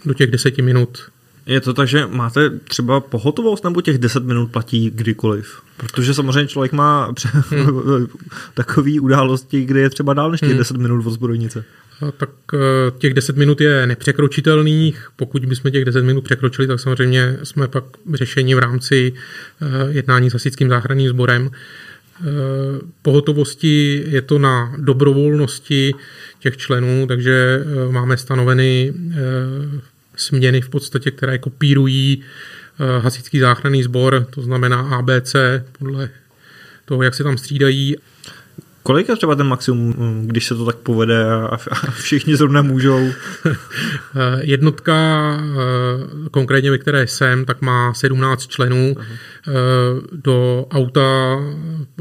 do 0.05 0.15
těch 0.15 0.31
deseti 0.31 0.63
minut 0.63 1.11
je 1.47 1.61
to 1.61 1.75
tak, 1.75 1.89
že 1.89 2.07
máte 2.07 2.51
třeba 2.51 3.01
pohotovost 3.01 3.65
nebo 3.65 3.81
těch 3.81 3.99
10 3.99 4.25
minut 4.25 4.53
platí 4.53 4.91
kdykoliv? 4.91 5.63
Protože 5.77 6.15
samozřejmě 6.15 6.47
člověk 6.47 6.73
má 6.73 7.15
hmm. 7.49 8.07
takové 8.55 9.01
události, 9.01 9.65
kdy 9.65 9.81
je 9.81 9.91
třeba 9.91 10.15
dál 10.15 10.31
než 10.31 10.41
těch 10.41 10.49
hmm. 10.49 10.59
10 10.59 10.77
minut 10.77 11.07
od 11.07 11.11
zbrojnice. 11.11 11.65
No, 12.03 12.13
tak 12.13 12.31
eh, 12.55 12.59
těch 12.99 13.15
10 13.15 13.37
minut 13.37 13.61
je 13.61 13.87
nepřekročitelných. 13.87 15.09
Pokud 15.17 15.45
bychom 15.45 15.71
těch 15.71 15.85
10 15.85 16.03
minut 16.03 16.25
překročili, 16.25 16.69
tak 16.69 16.81
samozřejmě 16.81 17.39
jsme 17.43 17.69
pak 17.69 17.85
řešení 18.15 18.55
v 18.55 18.59
rámci 18.59 19.13
eh, 19.13 19.67
jednání 19.89 20.31
s 20.31 20.33
hasičským 20.33 20.69
záchranným 20.69 21.09
sborem. 21.09 21.51
Eh, 21.51 22.25
pohotovosti 23.03 24.05
je 24.09 24.23
to 24.23 24.39
na 24.39 24.75
dobrovolnosti 24.79 25.95
těch 26.39 26.57
členů, 26.57 27.07
takže 27.07 27.65
máme 27.91 28.17
stanoveny 28.17 28.95
směny 30.17 30.61
v 30.61 30.69
podstatě, 30.69 31.11
které 31.11 31.39
kopírují 31.39 32.23
eh, 32.23 33.01
hasičský 33.01 33.39
záchranný 33.39 33.83
sbor, 33.83 34.27
to 34.31 34.43
znamená 34.43 34.81
ABC, 34.81 35.37
podle 35.79 36.11
toho, 36.85 37.03
jak 37.03 37.15
se 37.15 37.25
tam 37.25 37.39
střídají. 37.39 37.97
Kolik 38.83 39.09
je 39.09 39.17
třeba 39.17 39.35
ten 39.35 39.47
maximum, 39.47 40.23
když 40.27 40.47
se 40.47 40.55
to 40.55 40.65
tak 40.65 40.77
povede 40.77 41.25
a 41.25 41.57
všichni 41.91 42.37
zrovna 42.37 42.63
můžou? 42.63 43.09
Eh, 44.17 44.41
jednotka, 44.43 44.95
eh, 45.41 46.29
konkrétně 46.31 46.71
ve 46.71 46.79
které 46.79 47.07
jsem, 47.07 47.45
tak 47.45 47.63
má 47.63 47.95
17 47.95 48.47
členů. 48.47 48.97
Aha. 48.99 49.07
Do 50.13 50.67
auta 50.71 51.39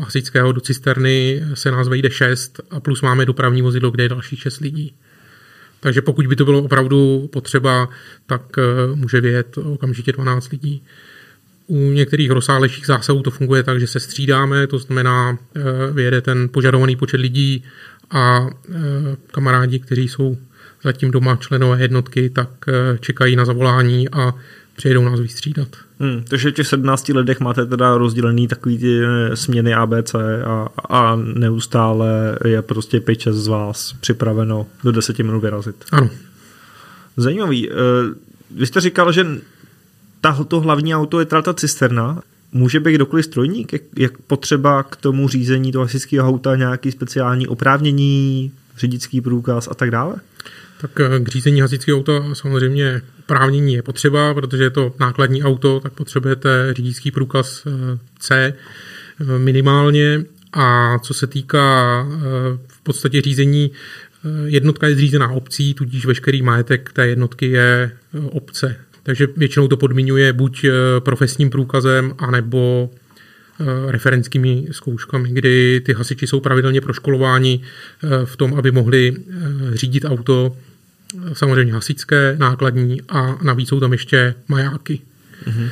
hasičského, 0.01 0.51
do 0.51 0.62
cisterny 0.62 1.43
se 1.53 1.72
nás 1.72 1.88
vejde 1.88 2.10
6 2.10 2.62
a 2.70 2.79
plus 2.79 3.01
máme 3.01 3.25
dopravní 3.25 3.62
vozidlo, 3.62 3.91
kde 3.91 4.03
je 4.03 4.10
další 4.10 4.36
6 4.36 4.60
lidí. 4.60 4.93
Takže 5.84 6.02
pokud 6.02 6.28
by 6.28 6.36
to 6.36 6.46
bylo 6.46 6.63
opravdu 6.63 7.30
potřeba, 7.34 7.90
tak 8.25 8.42
eh, 8.58 8.96
může 8.96 9.22
vyjet 9.22 9.58
okamžitě 9.58 10.12
12 10.12 10.52
lidí. 10.52 10.84
U 11.68 11.92
některých 11.92 12.32
rozsáhlejších 12.32 12.86
zásahů 12.86 13.22
to 13.22 13.32
funguje 13.32 13.63
tak, 13.63 13.80
že 13.80 13.88
se 13.88 14.00
střídáme, 14.00 14.68
to 14.68 14.80
znamená, 14.80 15.38
eh, 15.56 15.62
vyjede 15.92 16.22
ten 16.22 16.50
požadovaný 16.50 16.96
počet 16.96 17.20
lidí 17.20 17.63
a 18.12 18.48
eh, 18.48 18.74
kamarádi, 19.32 19.80
kteří 19.80 20.08
jsou 20.08 20.38
zatím 20.84 21.12
doma 21.12 21.36
členové 21.36 21.82
jednotky, 21.82 22.30
tak 22.30 22.50
čekají 23.00 23.36
na 23.36 23.46
zavolání 23.46 24.10
a 24.10 24.36
přijedou 24.75 25.03
nás 25.03 25.20
vystřídat. 25.20 25.68
Hmm, 26.00 26.24
takže 26.27 26.50
v 26.50 26.53
těch 26.53 26.68
17 26.68 27.10
letech 27.10 27.39
máte 27.39 27.65
teda 27.65 27.98
rozdělený 27.98 28.48
takový 28.48 28.77
ty 28.77 29.00
eh, 29.03 29.36
směny 29.36 29.74
ABC 29.74 30.15
a, 30.46 30.70
a 30.89 31.15
neustále 31.15 32.38
je 32.46 32.62
prostě 32.62 33.00
5 33.00 33.22
z 33.32 33.48
vás 33.48 33.94
připraveno 34.00 34.65
do 34.84 34.92
10 34.92 35.20
minut 35.20 35.39
vyrazit. 35.39 35.86
Ano. 35.92 36.10
Zajímavý. 37.18 37.70
Eh, 37.70 37.74
vy 38.51 38.65
jste 38.65 38.82
říkal, 38.82 39.12
že 39.12 39.27
ta, 40.22 40.44
to 40.48 40.60
hlavní 40.60 40.96
auto 40.96 41.20
je 41.20 41.25
teda 41.25 41.42
ta 41.42 41.53
cisterna. 41.53 42.22
Může 42.51 42.80
být 42.80 42.94
kdokoliv 42.94 43.25
strojník? 43.25 43.74
Jak, 43.74 43.82
jak 43.98 44.18
potřeba 44.18 44.84
k 44.84 44.96
tomu 44.96 45.27
řízení 45.27 45.72
toho 45.72 45.86
hasičského 45.86 46.30
auta 46.30 46.56
nějaký 46.56 46.92
speciální 46.92 47.48
oprávnění, 47.48 48.51
řidičský 48.77 49.22
průkaz 49.22 49.68
a 49.72 49.74
tak 49.74 49.92
dále? 49.92 50.15
Tak 50.82 51.00
eh, 51.00 51.20
k 51.20 51.27
řízení 51.27 51.62
hasičského 51.62 52.00
auta 52.00 52.24
samozřejmě 52.34 53.01
právnění 53.25 53.74
je 53.74 53.82
potřeba, 53.82 54.34
protože 54.34 54.63
je 54.63 54.70
to 54.70 54.94
nákladní 55.00 55.44
auto, 55.44 55.80
tak 55.80 55.94
potřebujete 55.94 56.74
řidičský 56.74 57.12
průkaz 57.12 57.63
eh, 57.65 58.00
C 58.20 58.36
eh, 58.36 59.39
minimálně. 59.39 60.25
A 60.56 61.00
co 61.00 61.13
se 61.13 61.27
týká 61.27 62.06
v 62.68 62.84
podstatě 62.84 63.22
řízení, 63.22 63.72
jednotka 64.46 64.88
je 64.88 64.96
zřízená 64.96 65.30
obcí, 65.30 65.74
tudíž 65.74 66.06
veškerý 66.06 66.42
majetek 66.42 66.94
té 66.94 67.08
jednotky 67.08 67.46
je 67.46 67.92
obce. 68.30 68.75
Takže 69.03 69.27
většinou 69.38 69.68
to 69.68 69.77
podmiňuje 69.77 70.34
buď 70.34 70.65
profesním 71.00 71.50
průkazem, 71.50 72.13
anebo 72.18 72.89
referenskými 73.88 74.68
zkouškami, 74.72 75.30
kdy 75.30 75.82
ty 75.86 75.94
hasiči 75.94 76.27
jsou 76.27 76.39
pravidelně 76.39 76.82
proškolováni 76.82 77.62
v 78.25 78.38
tom, 78.38 78.53
aby 78.53 78.72
mohli 78.72 79.15
řídit 79.74 80.06
auto 80.06 80.58
samozřejmě 81.34 81.74
hasičské, 81.74 82.36
nákladní 82.39 83.01
a 83.10 83.38
navíc 83.43 83.70
jsou 83.70 83.79
tam 83.79 83.91
ještě 83.91 84.36
majáky. 84.48 85.01
Mm-hmm. 85.48 85.70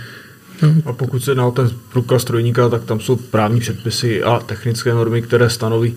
No. 0.61 0.75
A 0.85 0.93
pokud 0.93 1.23
se 1.23 1.35
na 1.35 1.51
ten 1.51 1.69
průkaz 1.91 2.21
strojníka, 2.21 2.69
tak 2.69 2.83
tam 2.83 2.99
jsou 2.99 3.15
právní 3.15 3.59
předpisy 3.59 4.23
a 4.23 4.39
technické 4.39 4.93
normy, 4.93 5.21
které 5.21 5.49
stanoví 5.49 5.93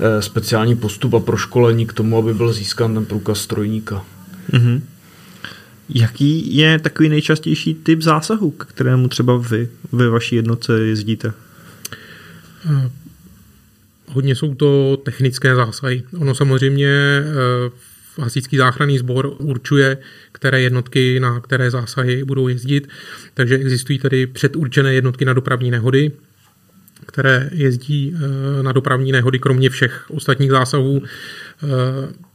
eh, 0.00 0.22
speciální 0.22 0.76
postup 0.76 1.14
a 1.14 1.20
proškolení 1.20 1.86
k 1.86 1.92
tomu, 1.92 2.18
aby 2.18 2.34
byl 2.34 2.52
získán 2.52 2.94
ten 2.94 3.04
průkaz 3.04 3.40
strojníka. 3.40 4.04
Mm-hmm. 4.52 4.80
Jaký 5.88 6.56
je 6.56 6.78
takový 6.78 7.08
nejčastější 7.08 7.74
typ 7.74 8.02
zásahu, 8.02 8.50
k 8.50 8.64
kterému 8.64 9.08
třeba 9.08 9.36
vy 9.36 9.68
ve 9.92 10.08
vaší 10.08 10.36
jednotce 10.36 10.80
jezdíte? 10.80 11.32
Eh, 12.70 12.90
hodně 14.08 14.34
jsou 14.34 14.54
to 14.54 14.96
technické 14.96 15.54
zásahy. 15.54 16.02
Ono 16.18 16.34
samozřejmě 16.34 16.88
v 17.24 17.72
eh, 17.74 17.88
hasičský 18.18 18.56
záchranný 18.56 18.98
sbor 18.98 19.34
určuje, 19.38 19.98
které 20.32 20.60
jednotky 20.60 21.20
na 21.20 21.40
které 21.40 21.70
zásahy 21.70 22.24
budou 22.24 22.48
jezdit. 22.48 22.88
Takže 23.34 23.54
existují 23.54 23.98
tady 23.98 24.26
předurčené 24.26 24.94
jednotky 24.94 25.24
na 25.24 25.32
dopravní 25.32 25.70
nehody, 25.70 26.12
které 27.06 27.50
jezdí 27.52 28.14
eh, 28.16 28.62
na 28.62 28.72
dopravní 28.72 29.12
nehody, 29.12 29.38
kromě 29.38 29.70
všech 29.70 30.04
ostatních 30.10 30.50
zásahů. 30.50 31.02
Eh, 31.02 32.28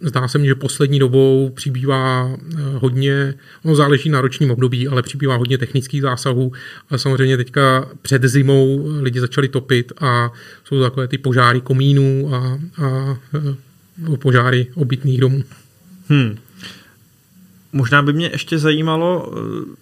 zdá 0.00 0.28
se 0.28 0.38
mi, 0.38 0.46
že 0.46 0.54
poslední 0.54 0.98
dobou 0.98 1.50
přibývá 1.54 2.30
eh, 2.36 2.56
hodně, 2.80 3.34
ono 3.64 3.74
záleží 3.74 4.10
na 4.10 4.20
ročním 4.20 4.50
období, 4.50 4.88
ale 4.88 5.02
přibývá 5.02 5.36
hodně 5.36 5.58
technických 5.58 6.02
zásahů. 6.02 6.52
A 6.90 6.98
samozřejmě 6.98 7.36
teďka 7.36 7.88
před 8.02 8.24
zimou 8.24 8.88
lidi 9.00 9.20
začali 9.20 9.48
topit 9.48 9.92
a 10.00 10.32
jsou 10.64 10.82
takové 10.82 11.08
ty 11.08 11.18
požáry 11.18 11.60
komínů 11.60 12.34
a, 12.34 12.58
a 12.84 13.18
požáry 14.22 14.66
obytných 14.74 15.20
domů. 15.20 15.42
Hmm. 16.08 16.36
Možná 17.72 18.02
by 18.02 18.12
mě 18.12 18.30
ještě 18.32 18.58
zajímalo, 18.58 19.32
eh, 19.32 19.80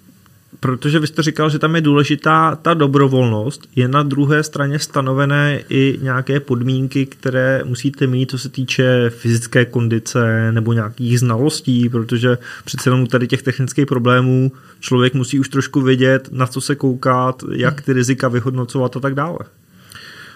protože 0.61 0.99
vy 0.99 1.07
jste 1.07 1.23
říkal, 1.23 1.51
že 1.51 1.59
tam 1.59 1.75
je 1.75 1.81
důležitá 1.81 2.57
ta 2.57 2.75
dobrovolnost, 2.75 3.69
je 3.77 3.89
na 3.89 4.03
druhé 4.03 4.43
straně 4.43 4.79
stanovené 4.79 5.61
i 5.69 5.99
nějaké 6.03 6.41
podmínky, 6.41 7.07
které 7.07 7.63
musíte 7.65 8.07
mít, 8.07 8.31
co 8.31 8.39
se 8.39 8.49
týče 8.49 9.11
fyzické 9.11 9.65
kondice 9.65 10.53
nebo 10.53 10.73
nějakých 10.73 11.21
znalostí, 11.21 11.89
protože 11.89 12.39
přece 12.65 12.91
jenom 12.91 13.07
tady 13.07 13.29
těch 13.29 13.43
technických 13.43 13.87
problémů 13.87 14.53
člověk 14.81 15.15
musí 15.15 15.41
už 15.41 15.49
trošku 15.49 15.81
vědět, 15.81 16.29
na 16.33 16.47
co 16.47 16.61
se 16.61 16.75
koukat, 16.75 17.45
jak 17.53 17.83
ty 17.83 17.93
rizika 17.93 18.29
vyhodnocovat 18.29 18.97
a 18.97 19.01
tak 19.01 19.15
dále. 19.15 19.39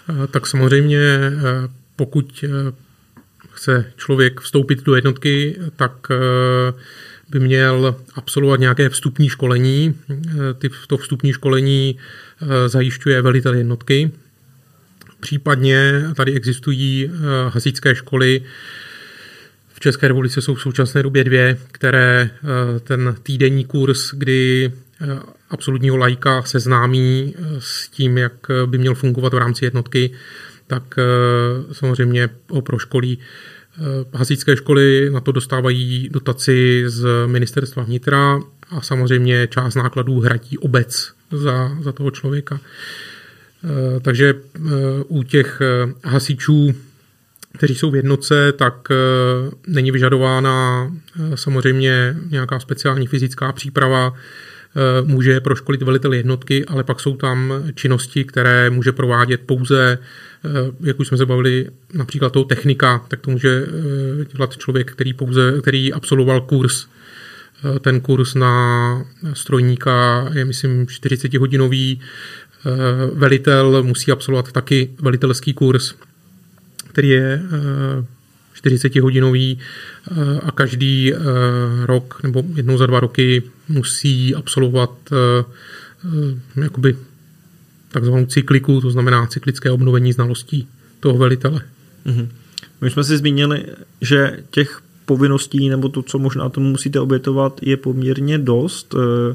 Eh, 0.09 0.27
tak 0.27 0.47
samozřejmě, 0.47 0.99
eh, 0.99 1.69
pokud 1.97 2.45
chce 3.55 3.93
člověk 3.97 4.41
vstoupit 4.41 4.83
do 4.83 4.95
jednotky, 4.95 5.59
tak 5.77 5.93
eh, 6.11 6.73
by 7.31 7.41
měl 7.41 7.97
absolvovat 8.15 8.61
nějaké 8.61 8.89
vstupní 8.89 9.29
školení. 9.29 9.95
Eh, 10.11 10.71
to 10.87 10.97
vstupní 10.97 11.33
školení 11.33 11.99
eh, 12.43 12.69
zajišťuje 12.69 13.23
velitel 13.23 13.55
jednotky. 13.55 14.11
Případně 15.21 16.03
tady 16.17 16.33
existují 16.33 17.11
hasičské 17.49 17.95
školy 17.95 18.43
České 19.83 20.09
republice 20.09 20.43
jsou 20.43 20.55
v 20.55 20.61
současné 20.61 21.03
době 21.03 21.25
dvě, 21.25 21.59
které 21.73 22.31
ten 22.85 23.15
týdenní 23.23 23.65
kurz, 23.65 24.15
kdy 24.15 24.73
absolutního 25.51 25.97
lajka 25.97 26.43
seznámí 26.43 27.35
s 27.59 27.89
tím, 27.89 28.19
jak 28.19 28.33
by 28.67 28.79
měl 28.79 28.95
fungovat 28.95 29.35
v 29.35 29.39
rámci 29.39 29.65
jednotky, 29.65 30.11
tak 30.73 30.99
samozřejmě 31.73 32.29
ho 32.50 32.62
proškolí 32.62 33.19
Hasičské 34.14 34.57
školy 34.57 35.11
na 35.11 35.21
to 35.21 35.33
dostávají 35.33 36.09
dotaci 36.12 36.85
z 36.87 37.07
ministerstva 37.26 37.83
vnitra 37.83 38.41
a 38.71 38.81
samozřejmě 38.81 39.47
část 39.47 39.75
nákladů 39.75 40.21
hradí 40.21 40.59
obec 40.59 41.12
za, 41.31 41.76
za 41.81 41.93
toho 41.93 42.11
člověka. 42.11 42.61
Eh, 43.64 44.00
takže 44.00 44.35
eh, 44.35 44.61
u 45.09 45.23
těch 45.23 45.61
eh, 45.61 45.93
hasičů, 46.05 46.75
kteří 47.55 47.75
jsou 47.75 47.91
v 47.91 47.97
jednotce, 47.97 48.52
tak 48.52 48.88
není 49.67 49.91
vyžadována 49.91 50.91
samozřejmě 51.35 52.17
nějaká 52.31 52.61
speciální 52.61 53.07
fyzická 53.07 53.52
příprava, 53.52 54.14
může 55.05 55.41
proškolit 55.41 55.83
velitel 55.83 56.12
jednotky, 56.12 56.64
ale 56.64 56.85
pak 56.85 57.00
jsou 57.00 57.17
tam 57.17 57.52
činnosti, 57.75 58.25
které 58.25 58.71
může 58.71 58.93
provádět 58.93 59.41
pouze, 59.47 59.99
jak 60.81 61.00
už 61.00 61.09
jsme 61.09 61.17
se 61.17 61.26
bavili, 61.26 61.67
například 61.95 62.33
toho 62.33 62.45
technika, 62.45 63.05
tak 63.09 63.21
to 63.21 63.31
může 63.31 63.67
dělat 64.37 64.57
člověk, 64.57 64.93
který 64.93 65.12
pouze, 65.12 65.55
který 65.61 65.93
absolvoval 65.93 66.41
kurz 66.41 66.87
ten 67.81 68.00
kurz 68.00 68.35
na 68.35 69.05
strojníka 69.33 70.29
je, 70.35 70.45
myslím, 70.45 70.87
40 70.87 71.35
hodinový. 71.35 72.00
Velitel 73.12 73.83
musí 73.83 74.12
absolvovat 74.12 74.52
taky 74.52 74.91
velitelský 75.00 75.55
kurz, 75.55 75.95
který 76.88 77.09
je 77.09 77.43
40 78.62 78.97
hodinový 78.97 79.59
a 80.42 80.50
každý 80.50 81.12
rok 81.85 82.21
nebo 82.23 82.42
jednou 82.54 82.78
za 82.78 82.87
dva 82.87 83.00
roky 83.00 83.42
musí 83.69 84.35
absolvovat 84.35 84.90
jakoby 86.57 86.97
takzvanou 87.92 88.26
cykliku, 88.26 88.81
to 88.81 88.90
znamená 88.90 89.26
cyklické 89.26 89.71
obnovení 89.71 90.12
znalostí 90.12 90.69
toho 91.00 91.19
velitele. 91.19 91.61
Mm-hmm. 92.07 92.28
My 92.81 92.90
jsme 92.90 93.04
si 93.04 93.16
zmínili, 93.16 93.64
že 94.00 94.38
těch 94.50 94.81
povinností 95.04 95.69
nebo 95.69 95.88
to, 95.88 96.02
co 96.02 96.19
možná 96.19 96.49
tomu 96.49 96.71
musíte 96.71 97.00
obětovat, 97.00 97.61
je 97.62 97.76
poměrně 97.76 98.38
dost. 98.38 98.95
Eh, 98.95 99.35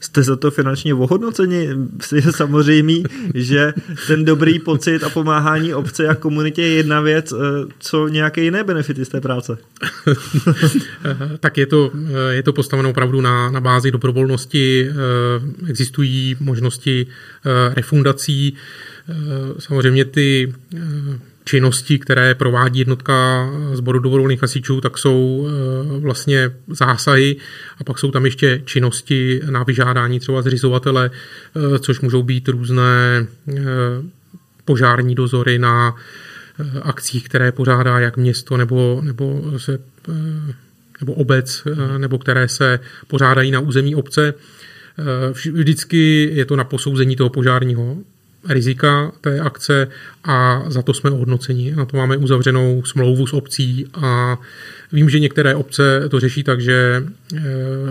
jste 0.00 0.22
za 0.22 0.36
to 0.36 0.50
finančně 0.50 0.94
ohodnoceni? 0.94 1.68
Je 2.14 2.32
samozřejmě, 2.32 3.02
že 3.34 3.74
ten 4.06 4.24
dobrý 4.24 4.58
pocit 4.58 5.04
a 5.04 5.08
pomáhání 5.08 5.74
obce 5.74 6.08
a 6.08 6.14
komunitě 6.14 6.62
je 6.62 6.68
jedna 6.68 7.00
věc, 7.00 7.32
eh, 7.32 7.36
co 7.78 8.08
nějaké 8.08 8.40
jiné 8.40 8.64
benefity 8.64 9.04
z 9.04 9.08
té 9.08 9.20
práce? 9.20 9.58
tak 11.40 11.58
je 11.58 11.66
to, 11.66 11.90
eh, 11.94 12.34
je 12.34 12.42
to 12.42 12.52
postaveno 12.52 12.90
opravdu 12.90 13.20
na, 13.20 13.50
na 13.50 13.60
bázi 13.60 13.90
dobrovolnosti. 13.90 14.90
Existují 15.68 16.36
možnosti 16.40 17.06
refundací. 17.74 18.54
Samozřejmě 19.58 20.04
ty 20.04 20.52
činnosti, 21.46 21.98
které 21.98 22.34
provádí 22.34 22.78
jednotka 22.78 23.48
sboru 23.72 23.98
dobrovolných 23.98 24.42
hasičů, 24.42 24.80
tak 24.80 24.98
jsou 24.98 25.48
eh, 25.48 26.00
vlastně 26.00 26.50
zásahy 26.68 27.36
a 27.78 27.84
pak 27.84 27.98
jsou 27.98 28.10
tam 28.10 28.24
ještě 28.24 28.62
činnosti 28.64 29.40
na 29.50 29.62
vyžádání 29.62 30.20
třeba 30.20 30.42
zřizovatele, 30.42 31.10
eh, 31.10 31.78
což 31.78 32.00
můžou 32.00 32.22
být 32.22 32.48
různé 32.48 33.26
eh, 33.48 33.54
požární 34.64 35.14
dozory 35.14 35.58
na 35.58 35.94
akcích, 36.82 37.24
které 37.24 37.52
pořádá 37.52 37.98
jak 37.98 38.16
město 38.16 38.56
nebo, 38.56 39.00
nebo, 39.04 39.52
se, 39.56 39.78
nebo 41.00 41.12
obec, 41.12 41.62
nebo 41.98 42.18
které 42.18 42.48
se 42.48 42.80
pořádají 43.06 43.50
na 43.50 43.60
území 43.60 43.94
obce. 43.94 44.34
Vždycky 45.52 46.30
je 46.32 46.44
to 46.44 46.56
na 46.56 46.64
posouzení 46.64 47.16
toho 47.16 47.30
požárního 47.30 47.96
rizika 48.48 49.12
té 49.20 49.40
akce 49.40 49.88
a 50.24 50.64
za 50.66 50.82
to 50.82 50.94
jsme 50.94 51.10
ohodnoceni. 51.10 51.74
Na 51.76 51.84
to 51.84 51.96
máme 51.96 52.16
uzavřenou 52.16 52.82
smlouvu 52.84 53.26
s 53.26 53.32
obcí 53.32 53.86
a 53.94 54.38
vím, 54.92 55.10
že 55.10 55.20
některé 55.20 55.54
obce 55.54 56.08
to 56.08 56.20
řeší 56.20 56.42
tak, 56.42 56.60
že 56.60 57.04
eh, 57.34 57.40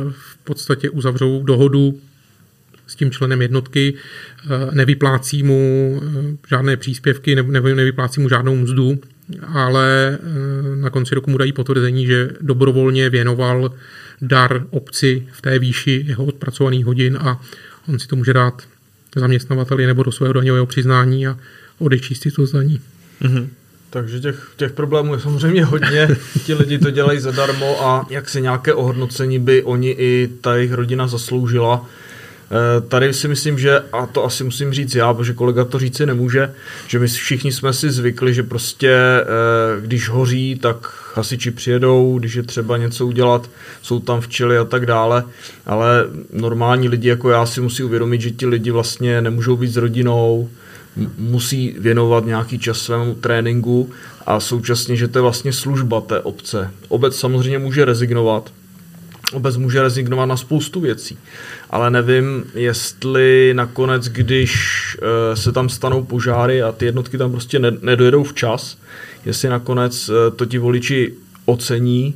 v 0.10 0.38
podstatě 0.44 0.90
uzavřou 0.90 1.44
dohodu 1.44 2.00
s 2.88 2.96
tím 2.96 3.12
členem 3.12 3.42
jednotky, 3.42 3.94
eh, 3.94 4.76
nevyplácí 4.76 5.44
mu 5.44 6.02
eh, 6.04 6.38
žádné 6.48 6.78
příspěvky, 6.78 7.36
nevyplácí 7.36 8.22
mu 8.22 8.30
žádnou 8.30 8.56
mzdu, 8.56 9.00
ale 9.48 10.18
na 10.76 10.90
konci 10.90 11.16
roku 11.16 11.32
mu 11.32 11.38
dají 11.38 11.54
potvrzení, 11.54 12.06
že 12.06 12.30
dobrovolně 12.42 13.10
věnoval 13.10 13.72
dar 14.22 14.66
obci 14.70 15.28
v 15.32 15.42
té 15.42 15.60
výši 15.60 16.04
jeho 16.08 16.26
odpracovaných 16.26 16.86
hodin 16.86 17.18
a 17.22 17.42
on 17.88 18.00
si 18.00 18.08
to 18.08 18.16
může 18.16 18.34
dát 18.34 18.64
zaměstnavateli 19.16 19.86
nebo 19.86 20.04
do 20.04 20.12
svého 20.12 20.34
daňového 20.34 20.66
přiznání 20.66 21.28
a 21.28 21.38
odečíst 21.80 22.22
si 22.22 22.32
to 22.32 22.46
zdaní. 22.46 22.82
Mm-hmm. 23.22 23.48
Takže 23.90 24.20
těch, 24.20 24.52
těch 24.56 24.72
problémů 24.72 25.14
je 25.14 25.20
samozřejmě 25.20 25.66
hodně. 25.66 26.08
Ti 26.46 26.54
lidi 26.54 26.78
to 26.78 26.92
dělají 26.92 27.20
zadarmo 27.20 27.86
a 27.88 28.08
jak 28.10 28.30
si 28.30 28.42
nějaké 28.42 28.74
ohodnocení 28.74 29.40
by 29.40 29.64
oni 29.64 29.90
i 29.90 30.30
ta 30.42 30.56
jejich 30.56 30.74
rodina 30.74 31.08
zasloužila. 31.08 31.86
Eh, 32.52 32.82
tady 32.82 33.14
si 33.14 33.28
myslím, 33.28 33.60
že, 33.60 33.80
a 33.94 34.06
to 34.06 34.26
asi 34.26 34.44
musím 34.44 34.74
říct 34.74 34.96
já, 34.96 35.14
protože 35.14 35.34
kolega 35.34 35.66
to 35.66 35.80
říci 35.80 36.06
nemůže, 36.06 36.54
že 36.88 37.00
my 37.00 37.08
všichni 37.08 37.52
jsme 37.52 37.74
si 37.74 37.92
zvykli, 37.92 38.34
že 38.34 38.44
prostě 38.44 38.92
eh, 38.92 39.82
když 39.82 40.10
hoří, 40.10 40.60
tak 40.62 40.94
hasiči 41.16 41.52
přijedou, 41.52 42.20
když 42.20 42.36
je 42.36 42.44
třeba 42.44 42.78
něco 42.78 43.08
udělat, 43.08 43.50
jsou 43.82 44.00
tam 44.00 44.22
včely 44.22 44.58
a 44.58 44.66
tak 44.66 44.86
dále, 44.86 45.24
ale 45.66 46.06
normální 46.34 46.90
lidi 46.90 47.10
jako 47.10 47.30
já 47.30 47.46
si 47.46 47.62
musí 47.62 47.84
uvědomit, 47.84 48.22
že 48.22 48.32
ti 48.32 48.46
lidi 48.46 48.72
vlastně 48.72 49.22
nemůžou 49.22 49.58
být 49.58 49.74
s 49.74 49.78
rodinou, 49.78 50.50
musí 51.18 51.76
věnovat 51.80 52.26
nějaký 52.26 52.60
čas 52.60 52.78
svému 52.78 53.16
tréninku 53.16 53.90
a 54.26 54.40
současně, 54.40 54.96
že 54.96 55.08
to 55.08 55.18
je 55.18 55.22
vlastně 55.22 55.54
služba 55.54 56.02
té 56.02 56.20
obce. 56.20 56.72
Obec 56.88 57.16
samozřejmě 57.16 57.60
může 57.60 57.86
rezignovat, 57.86 58.52
obec 59.34 59.58
může 59.58 59.82
rezignovat 59.82 60.26
na 60.26 60.38
spoustu 60.38 60.80
věcí, 60.80 61.18
ale 61.70 61.92
nevím, 61.92 62.44
jestli 62.56 63.54
nakonec, 63.54 64.08
když 64.08 64.54
uh, 64.98 65.36
se 65.36 65.52
tam 65.52 65.70
stanou 65.70 66.04
požáry 66.04 66.62
a 66.62 66.72
ty 66.72 66.86
jednotky 66.86 67.18
tam 67.18 67.32
prostě 67.32 67.60
ne- 67.60 67.78
nedojedou 67.82 68.24
včas, 68.24 68.78
jestli 69.26 69.50
nakonec 69.50 70.10
uh, 70.10 70.16
to 70.36 70.46
ti 70.46 70.58
voliči 70.58 71.14
ocení 71.46 72.14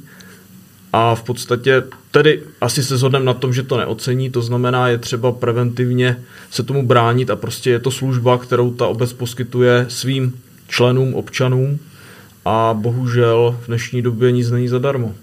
a 0.94 1.16
v 1.16 1.24
podstatě 1.24 1.84
tedy 2.12 2.42
asi 2.62 2.84
se 2.84 2.98
zhodneme 2.98 3.26
na 3.26 3.34
tom, 3.34 3.54
že 3.54 3.64
to 3.64 3.78
neocení, 3.78 4.30
to 4.30 4.42
znamená, 4.42 4.88
je 4.88 4.98
třeba 4.98 5.32
preventivně 5.32 6.18
se 6.52 6.64
tomu 6.64 6.86
bránit 6.88 7.30
a 7.30 7.36
prostě 7.36 7.70
je 7.70 7.80
to 7.80 7.92
služba, 7.92 8.38
kterou 8.38 8.74
ta 8.74 8.88
obec 8.88 9.14
poskytuje 9.14 9.86
svým 9.90 10.34
členům, 10.68 11.14
občanům 11.14 11.80
a 12.46 12.74
bohužel 12.74 13.60
v 13.64 13.68
dnešní 13.68 14.02
době 14.02 14.32
nic 14.32 14.52
není 14.52 14.68
zadarmo. 14.68 15.16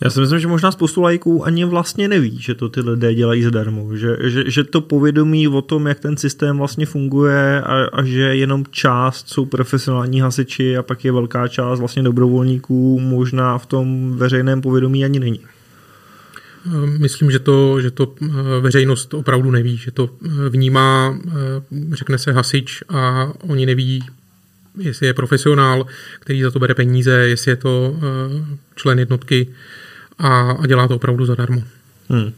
Já 0.00 0.10
si 0.10 0.20
myslím, 0.20 0.38
že 0.38 0.48
možná 0.48 0.72
spoustu 0.72 1.02
lajků 1.02 1.44
ani 1.44 1.64
vlastně 1.64 2.08
neví, 2.08 2.38
že 2.40 2.54
to 2.54 2.68
ty 2.68 2.80
lidé 2.80 3.14
dělají 3.14 3.42
zadarmo, 3.42 3.96
že, 3.96 4.16
že, 4.20 4.50
že 4.50 4.64
to 4.64 4.80
povědomí 4.80 5.48
o 5.48 5.62
tom, 5.62 5.86
jak 5.86 6.00
ten 6.00 6.16
systém 6.16 6.58
vlastně 6.58 6.86
funguje 6.86 7.62
a, 7.62 7.84
a 7.92 8.04
že 8.04 8.20
jenom 8.20 8.64
část 8.70 9.28
jsou 9.28 9.44
profesionální 9.44 10.20
hasiči 10.20 10.76
a 10.76 10.82
pak 10.82 11.04
je 11.04 11.12
velká 11.12 11.48
část 11.48 11.78
vlastně 11.78 12.02
dobrovolníků 12.02 13.00
možná 13.00 13.58
v 13.58 13.66
tom 13.66 14.16
veřejném 14.16 14.60
povědomí 14.60 15.04
ani 15.04 15.20
není. 15.20 15.40
Myslím, 16.98 17.30
že 17.30 17.38
to, 17.38 17.80
že 17.80 17.90
to 17.90 18.14
eh, 18.22 18.26
veřejnost 18.60 19.14
opravdu 19.14 19.50
neví, 19.50 19.76
že 19.76 19.90
to 19.90 20.10
eh, 20.24 20.48
vnímá, 20.48 21.18
eh, 21.26 21.32
řekne 21.92 22.18
se 22.18 22.32
hasič 22.32 22.82
a 22.88 23.32
oni 23.40 23.66
neví, 23.66 24.04
jestli 24.78 25.06
je 25.06 25.14
profesionál, 25.14 25.86
který 26.20 26.42
za 26.42 26.50
to 26.50 26.58
bere 26.58 26.74
peníze, 26.74 27.12
jestli 27.12 27.50
je 27.50 27.56
to 27.56 27.96
člen 28.74 28.98
jednotky 28.98 29.46
a, 30.18 30.50
a 30.50 30.66
dělá 30.66 30.88
to 30.88 30.96
opravdu 30.96 31.26
zadarmo. 31.26 31.62
Hmm. 32.08 32.32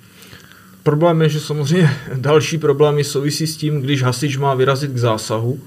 Problém 0.83 1.23
je, 1.23 1.29
že 1.29 1.41
samozřejmě 1.41 1.91
další 2.15 2.59
problémy 2.59 3.05
souvisí 3.05 3.47
s 3.47 3.57
tím, 3.57 3.81
když 3.81 4.03
hasič 4.03 4.37
má 4.37 4.55
vyrazit 4.55 4.93
k 4.93 4.99
zásahu, 4.99 5.61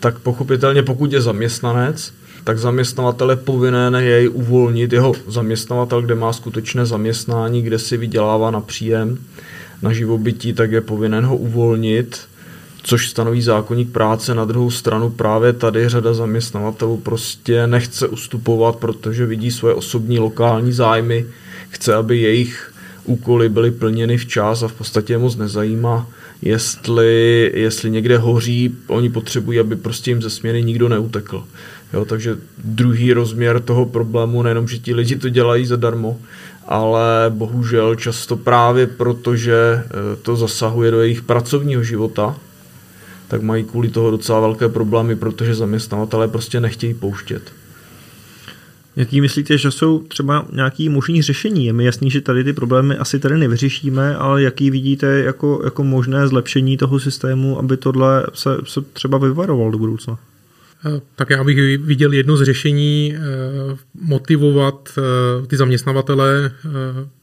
tak 0.00 0.18
pochopitelně 0.18 0.82
pokud 0.82 1.12
je 1.12 1.20
zaměstnanec, 1.20 2.12
tak 2.44 2.58
zaměstnavatel 2.58 3.30
je 3.30 3.36
povinen 3.36 3.94
jej 3.94 4.28
uvolnit, 4.28 4.92
jeho 4.92 5.12
zaměstnavatel, 5.26 6.02
kde 6.02 6.14
má 6.14 6.32
skutečné 6.32 6.86
zaměstnání, 6.86 7.62
kde 7.62 7.78
si 7.78 7.96
vydělává 7.96 8.50
na 8.50 8.60
příjem, 8.60 9.18
na 9.82 9.92
živobytí, 9.92 10.52
tak 10.52 10.72
je 10.72 10.80
povinen 10.80 11.24
ho 11.26 11.36
uvolnit, 11.36 12.20
což 12.82 13.08
stanoví 13.08 13.42
zákonník 13.42 13.92
práce. 13.92 14.34
Na 14.34 14.44
druhou 14.44 14.70
stranu 14.70 15.10
právě 15.10 15.52
tady 15.52 15.88
řada 15.88 16.14
zaměstnavatelů 16.14 16.96
prostě 16.96 17.66
nechce 17.66 18.08
ustupovat, 18.08 18.76
protože 18.76 19.26
vidí 19.26 19.50
svoje 19.50 19.74
osobní 19.74 20.18
lokální 20.18 20.72
zájmy 20.72 21.26
chce, 21.76 21.94
aby 21.94 22.18
jejich 22.18 22.72
úkoly 23.04 23.48
byly 23.48 23.70
plněny 23.70 24.16
včas 24.16 24.62
a 24.62 24.68
v 24.68 24.72
podstatě 24.72 25.18
moc 25.18 25.36
nezajímá, 25.36 26.06
jestli, 26.42 27.52
jestli 27.54 27.90
někde 27.90 28.18
hoří, 28.18 28.74
oni 28.86 29.10
potřebují, 29.10 29.60
aby 29.60 29.76
prostě 29.76 30.10
jim 30.10 30.22
ze 30.22 30.30
směny 30.30 30.62
nikdo 30.62 30.88
neutekl. 30.88 31.44
Jo, 31.92 32.04
takže 32.04 32.36
druhý 32.58 33.12
rozměr 33.12 33.60
toho 33.60 33.86
problému, 33.86 34.42
nejenom, 34.42 34.68
že 34.68 34.78
ti 34.78 34.94
lidi 34.94 35.16
to 35.16 35.28
dělají 35.28 35.66
zadarmo, 35.66 36.18
ale 36.68 37.26
bohužel 37.28 37.94
často 37.94 38.36
právě 38.36 38.86
proto, 38.86 39.36
že 39.36 39.54
eh, 39.54 40.16
to 40.22 40.36
zasahuje 40.36 40.90
do 40.90 41.00
jejich 41.00 41.22
pracovního 41.22 41.82
života, 41.82 42.36
tak 43.28 43.42
mají 43.42 43.64
kvůli 43.64 43.88
toho 43.88 44.10
docela 44.10 44.40
velké 44.40 44.68
problémy, 44.68 45.16
protože 45.16 45.54
zaměstnavatelé 45.54 46.28
prostě 46.28 46.60
nechtějí 46.60 46.94
pouštět. 46.94 47.42
Jaký 48.96 49.20
myslíte, 49.20 49.58
že 49.58 49.70
jsou 49.70 49.98
třeba 49.98 50.46
nějaký 50.52 50.88
možný 50.88 51.22
řešení? 51.22 51.66
Je 51.66 51.72
mi 51.72 51.84
jasný, 51.84 52.10
že 52.10 52.20
tady 52.20 52.44
ty 52.44 52.52
problémy 52.52 52.96
asi 52.96 53.18
tady 53.18 53.38
nevyřešíme, 53.38 54.16
ale 54.16 54.42
jaký 54.42 54.70
vidíte 54.70 55.06
jako, 55.06 55.60
jako 55.64 55.84
možné 55.84 56.28
zlepšení 56.28 56.76
toho 56.76 57.00
systému, 57.00 57.58
aby 57.58 57.76
tohle 57.76 58.26
se, 58.34 58.56
se 58.64 58.80
třeba 58.80 59.18
vyvaroval 59.18 59.70
do 59.70 59.78
budoucna? 59.78 60.18
Eh, 60.86 61.00
tak 61.16 61.30
já 61.30 61.44
bych 61.44 61.78
viděl 61.78 62.12
jedno 62.12 62.36
z 62.36 62.42
řešení 62.42 63.14
eh, 63.16 63.20
motivovat 64.00 64.88
eh, 64.98 65.46
ty 65.46 65.56
zaměstnavatele, 65.56 66.50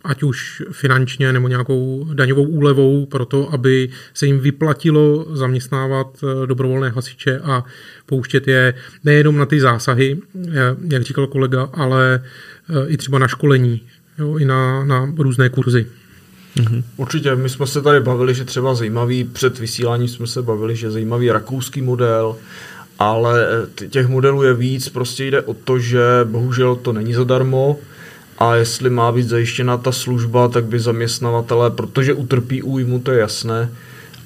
ať 0.04 0.23
už 0.23 0.63
finančně 0.71 1.34
nebo 1.34 1.47
nějakou 1.47 2.10
daňovou 2.13 2.43
úlevou, 2.43 3.06
pro 3.06 3.26
to, 3.26 3.54
aby 3.54 3.89
se 4.13 4.26
jim 4.26 4.39
vyplatilo 4.39 5.26
zaměstnávat 5.32 6.23
dobrovolné 6.45 6.89
hasiče 6.89 7.39
a 7.39 7.63
pouštět 8.06 8.47
je 8.47 8.73
nejenom 9.04 9.38
na 9.38 9.45
ty 9.45 9.60
zásahy, 9.60 10.17
jak 10.89 11.04
říkal 11.04 11.28
kolega, 11.28 11.69
ale 11.73 12.23
i 12.88 12.97
třeba 12.97 13.19
na 13.19 13.28
školení, 13.28 13.82
jo, 14.19 14.38
i 14.38 14.45
na, 14.45 14.86
na 14.86 15.13
různé 15.17 15.49
kurzy. 15.49 15.86
Mm-hmm. 16.58 16.84
Určitě, 16.97 17.36
my 17.36 17.49
jsme 17.49 17.67
se 17.67 17.82
tady 17.82 17.99
bavili, 17.99 18.34
že 18.34 18.45
třeba 18.45 18.76
zajímavý, 18.76 19.23
před 19.23 19.60
vysíláním 19.60 20.08
jsme 20.08 20.28
se 20.28 20.41
bavili, 20.41 20.76
že 20.76 20.91
zajímavý 20.91 21.32
rakouský 21.32 21.82
model, 21.82 22.36
ale 23.04 23.48
eh, 23.84 23.88
těch 23.88 24.08
modelů 24.08 24.44
je 24.44 24.54
víc, 24.54 24.89
prostě 24.89 25.26
jde 25.26 25.42
o 25.42 25.54
to, 25.54 25.80
že 25.80 26.00
bohužel 26.24 26.76
to 26.76 26.94
není 26.94 27.13
zadarmo 27.13 27.80
a 28.38 28.56
jestli 28.56 28.89
má 28.89 29.12
být 29.12 29.28
zajištěna 29.28 29.78
ta 29.78 29.92
služba, 29.92 30.48
tak 30.48 30.66
by 30.66 30.80
zaměstnavatele, 30.80 31.72
protože 31.72 32.13
utrpí 32.13 32.63
újmu, 32.63 33.00
to 33.00 33.12
je 33.12 33.20
jasné, 33.20 33.70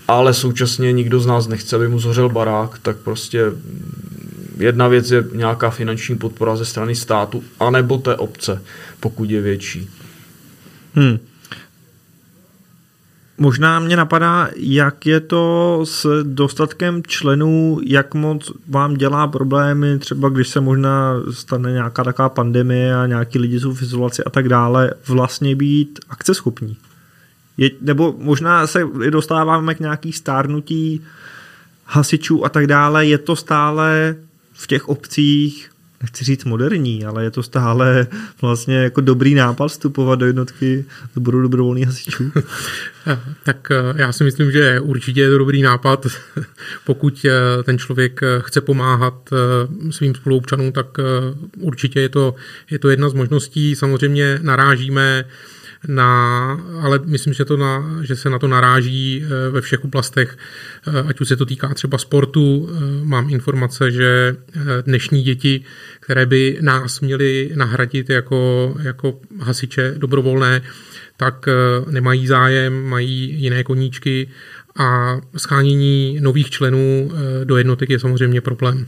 ale 0.07 0.33
současně 0.33 0.91
nikdo 0.91 1.19
z 1.19 1.25
nás 1.25 1.47
nechce, 1.47 1.75
aby 1.75 1.87
mu 1.87 1.99
zhořel 1.99 2.29
barák, 2.29 2.79
tak 2.81 2.97
prostě 2.97 3.43
jedna 4.57 4.87
věc 4.87 5.11
je 5.11 5.23
nějaká 5.33 5.69
finanční 5.69 6.17
podpora 6.17 6.55
ze 6.55 6.65
strany 6.65 6.95
státu, 6.95 7.43
anebo 7.59 7.97
té 7.97 8.15
obce, 8.15 8.61
pokud 8.99 9.29
je 9.29 9.41
větší. 9.41 9.89
Hmm. 10.93 11.19
Možná 13.39 13.79
mě 13.79 13.97
napadá, 13.97 14.49
jak 14.55 15.05
je 15.05 15.19
to 15.19 15.81
s 15.83 16.23
dostatkem 16.23 17.03
členů, 17.03 17.79
jak 17.83 18.13
moc 18.13 18.51
vám 18.69 18.93
dělá 18.93 19.27
problémy, 19.27 19.99
třeba 19.99 20.29
když 20.29 20.47
se 20.47 20.61
možná 20.61 21.13
stane 21.31 21.71
nějaká 21.71 22.03
taková 22.03 22.29
pandemie 22.29 22.95
a 22.95 23.05
nějaký 23.05 23.39
lidi 23.39 23.59
jsou 23.59 23.73
v 23.73 23.81
izolaci 23.81 24.23
a 24.23 24.29
tak 24.29 24.49
dále, 24.49 24.93
vlastně 25.07 25.55
být 25.55 25.99
akceschopní. 26.09 26.77
Je, 27.57 27.71
nebo 27.81 28.15
možná 28.17 28.67
se 28.67 28.83
dostáváme 29.09 29.75
k 29.75 29.79
nějaký 29.79 30.11
stárnutí 30.11 31.01
hasičů 31.85 32.45
a 32.45 32.49
tak 32.49 32.67
dále, 32.67 33.05
je 33.05 33.17
to 33.17 33.35
stále 33.35 34.15
v 34.53 34.67
těch 34.67 34.89
obcích 34.89 35.71
nechci 36.01 36.23
říct 36.23 36.45
moderní, 36.45 37.05
ale 37.05 37.23
je 37.23 37.31
to 37.31 37.43
stále 37.43 38.07
vlastně 38.41 38.75
jako 38.75 39.01
dobrý 39.01 39.35
nápad 39.35 39.67
vstupovat 39.67 40.19
do 40.19 40.25
jednotky 40.25 40.85
sboru 41.15 41.41
dobrovolných 41.41 41.85
hasičů. 41.85 42.31
tak 43.43 43.71
eh, 43.71 43.93
já 43.95 44.11
si 44.11 44.23
myslím, 44.23 44.51
že 44.51 44.79
určitě 44.79 45.21
je 45.21 45.29
to 45.29 45.37
dobrý 45.37 45.61
nápad. 45.61 46.07
Pokud 46.85 47.25
eh, 47.25 47.63
ten 47.63 47.77
člověk 47.77 48.23
eh, 48.23 48.27
chce 48.39 48.61
pomáhat 48.61 49.29
svým 49.89 50.15
spoluobčanům, 50.15 50.71
tak 50.71 50.87
určitě 51.59 51.99
je 52.01 52.09
to, 52.09 52.35
je 52.71 52.79
to 52.79 52.89
jedna 52.89 53.09
z 53.09 53.13
možností. 53.13 53.75
Samozřejmě 53.75 54.39
narážíme 54.41 55.25
na, 55.87 56.61
ale 56.81 56.99
myslím, 57.05 57.33
že, 57.33 57.45
to 57.45 57.57
na, 57.57 57.99
že 58.01 58.15
se 58.15 58.29
na 58.29 58.39
to 58.39 58.47
naráží 58.47 59.23
eh, 59.23 59.49
ve 59.49 59.61
všech 59.61 59.83
oblastech, 59.83 60.37
eh, 60.87 61.03
ať 61.07 61.21
už 61.21 61.27
se 61.27 61.35
to 61.35 61.45
týká 61.45 61.73
třeba 61.73 61.97
sportu. 61.97 62.69
Eh, 62.69 63.05
mám 63.05 63.29
informace, 63.29 63.91
že 63.91 64.35
dnešní 64.85 65.23
děti, 65.23 65.63
které 65.99 66.25
by 66.25 66.57
nás 66.61 67.01
měly 67.01 67.51
nahradit 67.55 68.09
jako, 68.09 68.75
jako 68.83 69.19
hasiče 69.39 69.93
dobrovolné, 69.97 70.61
tak 71.17 71.45
nemají 71.89 72.27
zájem, 72.27 72.83
mají 72.83 73.41
jiné 73.41 73.63
koníčky 73.63 74.29
a 74.75 75.17
schánění 75.37 76.17
nových 76.21 76.49
členů 76.49 77.11
do 77.43 77.57
jednotek 77.57 77.89
je 77.89 77.99
samozřejmě 77.99 78.41
problém. 78.41 78.87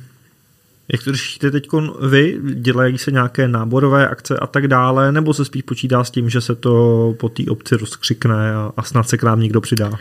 Jak 0.94 1.04
to 1.04 1.12
řešíte 1.12 1.52
teď 1.52 1.68
vy? 2.10 2.40
Dělají 2.54 2.98
se 2.98 3.12
nějaké 3.12 3.48
náborové 3.48 4.08
akce 4.08 4.38
a 4.38 4.48
tak 4.48 4.68
dále, 4.68 5.12
nebo 5.12 5.34
se 5.34 5.46
spíš 5.46 5.62
počítá 5.62 6.04
s 6.04 6.12
tím, 6.12 6.30
že 6.30 6.42
se 6.42 6.56
to 6.56 7.16
po 7.20 7.30
té 7.30 7.44
obci 7.50 7.76
rozkřikne 7.78 8.56
a, 8.56 8.72
a 8.78 8.84
snad 8.84 9.10
se 9.10 9.18
k 9.18 9.24
nám 9.24 9.40
někdo 9.40 9.62
přidá? 9.62 9.92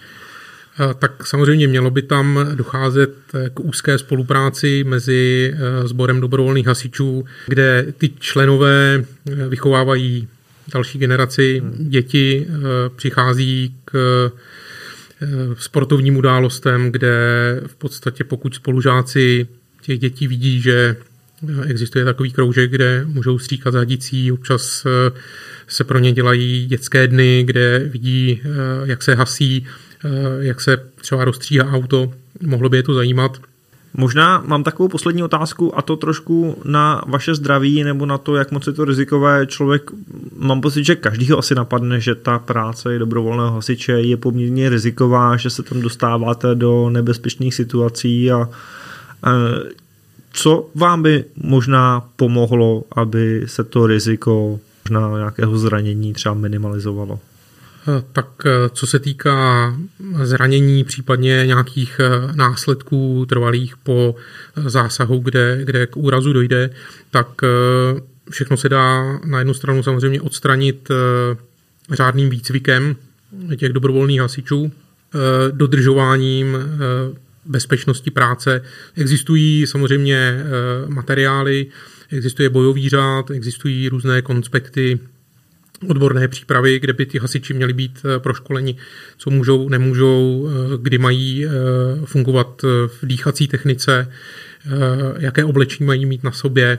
Tak 0.99 1.27
samozřejmě 1.27 1.69
mělo 1.69 1.91
by 1.91 2.03
tam 2.03 2.47
docházet 2.55 3.15
k 3.55 3.61
úzké 3.61 3.99
spolupráci 3.99 4.85
mezi 4.85 5.55
e, 5.55 5.89
sborem 5.89 6.21
dobrovolných 6.21 6.67
hasičů, 6.67 7.25
kde 7.47 7.87
ty 7.99 8.11
členové 8.19 9.05
vychovávají 9.49 10.29
další 10.73 10.99
generaci, 10.99 11.63
děti 11.79 12.47
přichází 12.97 13.75
k 13.85 14.31
sportovním 15.59 16.17
událostem, 16.17 16.93
kde 16.93 17.17
v 17.67 17.75
podstatě 17.75 18.25
pokud 18.25 18.55
spolužáci 18.55 19.47
těch 19.89 19.99
dětí 19.99 20.29
vidí, 20.29 20.61
že 20.61 20.97
existuje 21.67 22.05
takový 22.05 22.33
kroužek, 22.33 22.71
kde 22.71 23.05
můžou 23.07 23.39
stříkat 23.39 23.75
hadicí, 23.75 24.33
občas 24.33 24.87
eh, 24.87 25.19
se 25.69 25.85
pro 25.85 25.99
ně 25.99 26.13
dělají 26.13 26.67
dětské 26.67 27.09
dny, 27.09 27.43
kde 27.47 27.79
vidí, 27.79 28.41
eh, 28.45 28.49
jak 28.85 29.03
se 29.03 29.15
hasí, 29.15 29.67
eh, 30.05 30.09
jak 30.39 30.61
se 30.61 30.77
třeba 31.01 31.25
rozstříhá 31.25 31.73
auto. 31.73 32.13
Mohlo 32.43 32.69
by 32.69 32.77
je 32.77 32.83
to 32.83 32.95
zajímat. 32.95 33.39
Možná 33.95 34.43
mám 34.47 34.65
takovou 34.65 34.89
poslední 34.89 35.23
otázku 35.23 35.79
a 35.79 35.83
to 35.83 35.97
trošku 35.97 36.63
na 36.65 37.03
vaše 37.07 37.35
zdraví 37.35 37.85
nebo 37.85 38.07
na 38.07 38.19
to, 38.19 38.37
jak 38.37 38.53
moc 38.53 38.67
je 38.67 38.73
to 38.73 38.85
rizikové. 38.85 39.47
Člověk, 39.47 39.91
mám 40.37 40.61
pocit, 40.61 40.85
že 40.85 40.97
každýho 40.97 41.39
asi 41.39 41.55
napadne, 41.55 42.01
že 42.01 42.15
ta 42.15 42.39
práce 42.39 42.99
dobrovolného 42.99 43.55
hasiče 43.55 43.93
je 43.93 44.17
poměrně 44.17 44.69
riziková, 44.69 45.37
že 45.37 45.51
se 45.51 45.63
tam 45.63 45.81
dostáváte 45.81 46.55
do 46.55 46.91
nebezpečných 46.91 47.55
situací 47.55 48.31
a 48.31 48.49
co 50.33 50.71
vám 50.75 51.03
by 51.03 51.25
možná 51.37 52.09
pomohlo, 52.17 52.85
aby 52.93 53.43
se 53.47 53.65
to 53.65 53.87
riziko 53.87 54.61
možná 54.85 55.19
nějakého 55.19 55.59
zranění 55.59 56.13
třeba 56.13 56.35
minimalizovalo? 56.35 57.21
Eh, 57.89 58.03
tak 58.13 58.27
eh, 58.47 58.51
co 58.73 58.87
se 58.87 58.99
týká 58.99 59.75
zranění, 60.23 60.85
případně 60.85 61.43
nějakých 61.47 62.01
následků 62.35 63.27
trvalých 63.29 63.77
po 63.77 64.15
zásahu, 64.57 65.19
kde, 65.19 65.61
kde 65.65 65.87
k 65.87 65.97
úrazu 65.97 66.33
dojde, 66.33 66.71
tak 67.11 67.29
všechno 68.31 68.57
se 68.57 68.69
dá 68.69 69.19
na 69.25 69.39
jednu 69.39 69.55
stranu 69.55 69.83
samozřejmě 69.83 70.21
odstranit 70.21 70.89
řádným 71.93 72.31
výcvikem 72.31 72.97
těch 73.57 73.73
dobrovolných 73.73 74.21
hasičů, 74.21 74.73
dodržováním 75.51 76.57
bezpečnosti 77.49 78.11
práce. 78.11 78.63
Existují 78.97 79.67
samozřejmě 79.67 80.17
eh, 80.17 80.45
materiály, 80.89 81.67
existuje 82.13 82.49
bojový 82.49 82.89
řád, 82.89 83.31
existují 83.31 83.89
různé 83.89 84.23
konspekty 84.23 84.99
odborné 85.89 86.29
přípravy, 86.29 86.81
kde 86.81 86.93
by 86.93 87.07
ty 87.07 87.19
hasiči 87.19 87.55
měli 87.55 87.73
být 87.73 87.99
eh, 88.05 88.19
proškoleni, 88.19 88.77
co 89.19 89.31
můžou, 89.31 89.69
nemůžou, 89.69 90.49
eh, 90.49 90.79
kdy 90.83 90.99
mají 90.99 91.47
fungovat 92.05 92.63
v 92.87 93.07
dýchací 93.07 93.49
technice, 93.49 94.13
jaké 95.19 95.45
oblečení 95.45 95.87
mají 95.87 96.07
mít 96.07 96.25
na 96.25 96.33
sobě. 96.33 96.79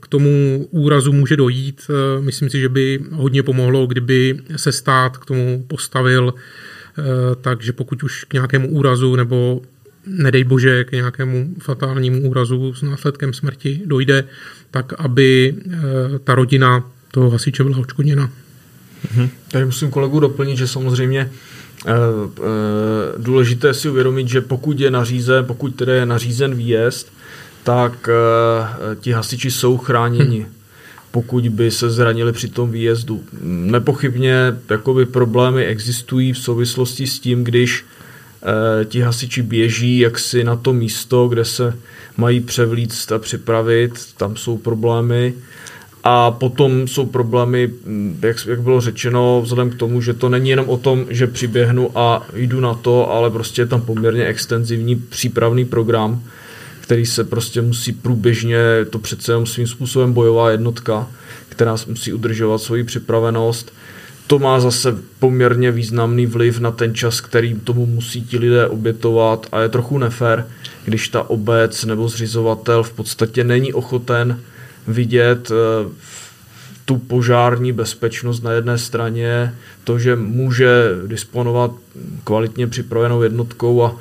K 0.00 0.08
tomu 0.08 0.66
úrazu 0.70 1.12
může 1.12 1.36
dojít. 1.36 1.90
Myslím 2.20 2.50
si, 2.50 2.60
že 2.60 2.68
by 2.68 3.00
hodně 3.12 3.42
pomohlo, 3.42 3.86
kdyby 3.86 4.38
se 4.56 4.72
stát 4.72 5.18
k 5.18 5.24
tomu 5.24 5.64
postavil 5.68 6.34
takže 7.40 7.72
pokud 7.72 8.02
už 8.02 8.24
k 8.24 8.32
nějakému 8.32 8.68
úrazu 8.68 9.16
nebo 9.16 9.62
nedej 10.06 10.44
bože 10.44 10.84
k 10.84 10.92
nějakému 10.92 11.48
fatálnímu 11.58 12.28
úrazu 12.28 12.74
s 12.74 12.82
následkem 12.82 13.32
smrti 13.32 13.82
dojde, 13.86 14.24
tak 14.70 14.92
aby 14.98 15.54
eh, 15.54 15.78
ta 16.24 16.34
rodina 16.34 16.84
toho 17.10 17.30
hasiče 17.30 17.64
byla 17.64 17.78
odškodněna. 17.78 18.30
Mhm. 19.14 19.28
Tady 19.50 19.64
musím 19.64 19.90
kolegu 19.90 20.20
doplnit, 20.20 20.56
že 20.56 20.66
samozřejmě 20.66 21.30
eh, 21.86 21.92
důležité 23.18 23.74
si 23.74 23.88
uvědomit, 23.88 24.28
že 24.28 24.40
pokud 24.40 24.80
je 24.80 24.90
nařízen, 24.90 25.44
pokud 25.44 25.74
tedy 25.74 25.92
je 25.92 26.06
nařízen 26.06 26.54
výjezd, 26.54 27.12
tak 27.64 28.08
ti 29.00 29.12
hasiči 29.12 29.50
jsou 29.50 29.78
chráněni. 29.78 30.40
Hmm 30.40 30.53
pokud 31.14 31.48
by 31.48 31.70
se 31.70 31.90
zranili 31.90 32.32
při 32.32 32.48
tom 32.48 32.70
výjezdu. 32.70 33.24
Nepochybně 33.42 34.34
jakoby 34.70 35.06
problémy 35.06 35.64
existují 35.64 36.32
v 36.32 36.38
souvislosti 36.38 37.06
s 37.06 37.18
tím, 37.18 37.44
když 37.44 37.84
e, 38.82 38.84
ti 38.84 39.00
hasiči 39.00 39.42
běží 39.42 39.98
jaksi 39.98 40.44
na 40.44 40.56
to 40.56 40.72
místo, 40.72 41.28
kde 41.28 41.44
se 41.44 41.74
mají 42.16 42.40
převlíct 42.40 43.12
a 43.12 43.18
připravit, 43.18 43.92
tam 44.16 44.36
jsou 44.36 44.56
problémy. 44.56 45.34
A 46.04 46.30
potom 46.30 46.88
jsou 46.88 47.06
problémy, 47.06 47.70
jak, 48.22 48.46
jak 48.46 48.62
bylo 48.62 48.80
řečeno, 48.80 49.40
vzhledem 49.44 49.70
k 49.70 49.78
tomu, 49.78 50.00
že 50.00 50.14
to 50.14 50.28
není 50.28 50.50
jenom 50.50 50.68
o 50.68 50.76
tom, 50.76 51.06
že 51.10 51.26
přiběhnu 51.26 51.98
a 51.98 52.26
jdu 52.34 52.60
na 52.60 52.74
to, 52.74 53.10
ale 53.10 53.30
prostě 53.30 53.62
je 53.62 53.66
tam 53.66 53.80
poměrně 53.80 54.26
extenzivní 54.26 54.96
přípravný 54.96 55.64
program, 55.64 56.22
který 56.84 57.06
se 57.06 57.24
prostě 57.24 57.62
musí 57.62 57.92
průběžně, 57.92 58.58
to 58.90 58.98
přece 58.98 59.32
jenom 59.32 59.46
svým 59.46 59.66
způsobem 59.66 60.12
bojová 60.12 60.50
jednotka, 60.50 61.08
která 61.48 61.76
musí 61.86 62.12
udržovat 62.12 62.58
svoji 62.58 62.84
připravenost. 62.84 63.72
To 64.26 64.38
má 64.38 64.60
zase 64.60 64.96
poměrně 65.18 65.70
významný 65.70 66.26
vliv 66.26 66.60
na 66.60 66.70
ten 66.70 66.94
čas, 66.94 67.20
který 67.20 67.54
tomu 67.54 67.86
musí 67.86 68.22
ti 68.22 68.38
lidé 68.38 68.66
obětovat 68.66 69.46
a 69.52 69.60
je 69.60 69.68
trochu 69.68 69.98
nefér, 69.98 70.46
když 70.84 71.08
ta 71.08 71.30
obec 71.30 71.84
nebo 71.84 72.08
zřizovatel 72.08 72.82
v 72.82 72.92
podstatě 72.92 73.44
není 73.44 73.72
ochoten 73.72 74.40
vidět 74.88 75.50
eh, 75.50 75.88
tu 76.84 76.96
požární 76.96 77.72
bezpečnost 77.72 78.42
na 78.42 78.52
jedné 78.52 78.78
straně, 78.78 79.54
to, 79.84 79.98
že 79.98 80.16
může 80.16 80.88
disponovat 81.06 81.70
kvalitně 82.24 82.66
připravenou 82.66 83.22
jednotkou 83.22 83.82
a 83.82 83.96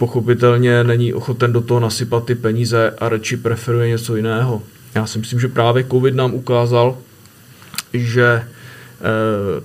pochopitelně 0.00 0.84
není 0.84 1.14
ochoten 1.14 1.52
do 1.52 1.60
toho 1.60 1.80
nasypat 1.80 2.24
ty 2.24 2.34
peníze 2.34 2.94
a 2.98 3.08
radši 3.08 3.36
preferuje 3.36 3.88
něco 3.88 4.16
jiného. 4.16 4.62
Já 4.94 5.06
si 5.06 5.18
myslím, 5.18 5.40
že 5.40 5.48
právě 5.48 5.84
COVID 5.84 6.14
nám 6.14 6.34
ukázal, 6.34 6.98
že 7.92 8.24
e, 8.24 8.44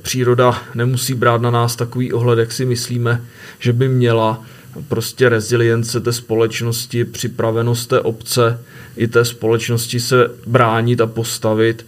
příroda 0.02 0.62
nemusí 0.76 1.14
brát 1.14 1.42
na 1.42 1.52
nás 1.52 1.76
takový 1.76 2.14
ohled, 2.14 2.40
jak 2.40 2.52
si 2.52 2.66
myslíme, 2.66 3.22
že 3.60 3.74
by 3.74 3.88
měla 3.88 4.44
prostě 4.88 5.30
rezilience 5.30 6.00
té 6.00 6.14
společnosti, 6.14 7.06
připravenost 7.06 7.90
té 7.90 8.00
obce 8.00 8.60
i 8.98 9.08
té 9.08 9.26
společnosti 9.26 10.00
se 10.00 10.32
bránit 10.48 11.02
a 11.02 11.08
postavit. 11.08 11.86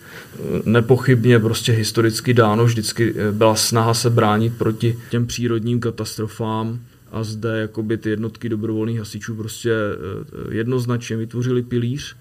Nepochybně 0.66 1.40
prostě 1.40 1.72
historicky 1.72 2.34
dáno 2.34 2.66
vždycky 2.66 3.14
byla 3.32 3.56
snaha 3.56 3.94
se 3.94 4.10
bránit 4.10 4.58
proti 4.58 5.00
těm 5.10 5.28
přírodním 5.28 5.80
katastrofám 5.80 6.80
a 7.12 7.24
zde 7.24 7.60
jakoby 7.60 7.98
ty 7.98 8.10
jednotky 8.10 8.50
dobrovolných 8.50 9.00
hasičů 9.00 9.36
prostě 9.36 9.72
eh, 9.72 10.56
jednoznačně 10.56 11.18
vytvořili 11.18 11.64
pilíř, 11.64 12.16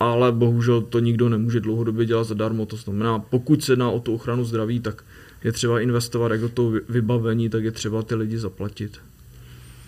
ale 0.00 0.32
bohužel 0.32 0.82
to 0.82 0.98
nikdo 0.98 1.28
nemůže 1.28 1.60
dlouhodobě 1.60 2.06
dělat 2.06 2.24
zadarmo. 2.24 2.66
To 2.66 2.76
znamená, 2.76 3.18
pokud 3.18 3.64
se 3.64 3.72
jedná 3.72 3.90
o 3.90 4.00
tu 4.00 4.14
ochranu 4.14 4.44
zdraví, 4.44 4.80
tak 4.80 5.04
je 5.44 5.52
třeba 5.52 5.80
investovat 5.80 6.32
jak 6.32 6.40
do 6.40 6.48
toho 6.48 6.72
vybavení, 6.88 7.48
tak 7.48 7.64
je 7.64 7.70
třeba 7.70 8.02
ty 8.02 8.14
lidi 8.14 8.38
zaplatit. 8.38 8.98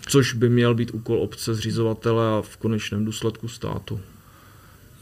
Což 0.07 0.33
by 0.33 0.49
měl 0.49 0.75
být 0.75 0.91
úkol 0.93 1.21
obce, 1.21 1.53
zřizovatele 1.53 2.27
a 2.27 2.41
v 2.41 2.57
konečném 2.57 3.05
důsledku 3.05 3.47
státu. 3.47 3.99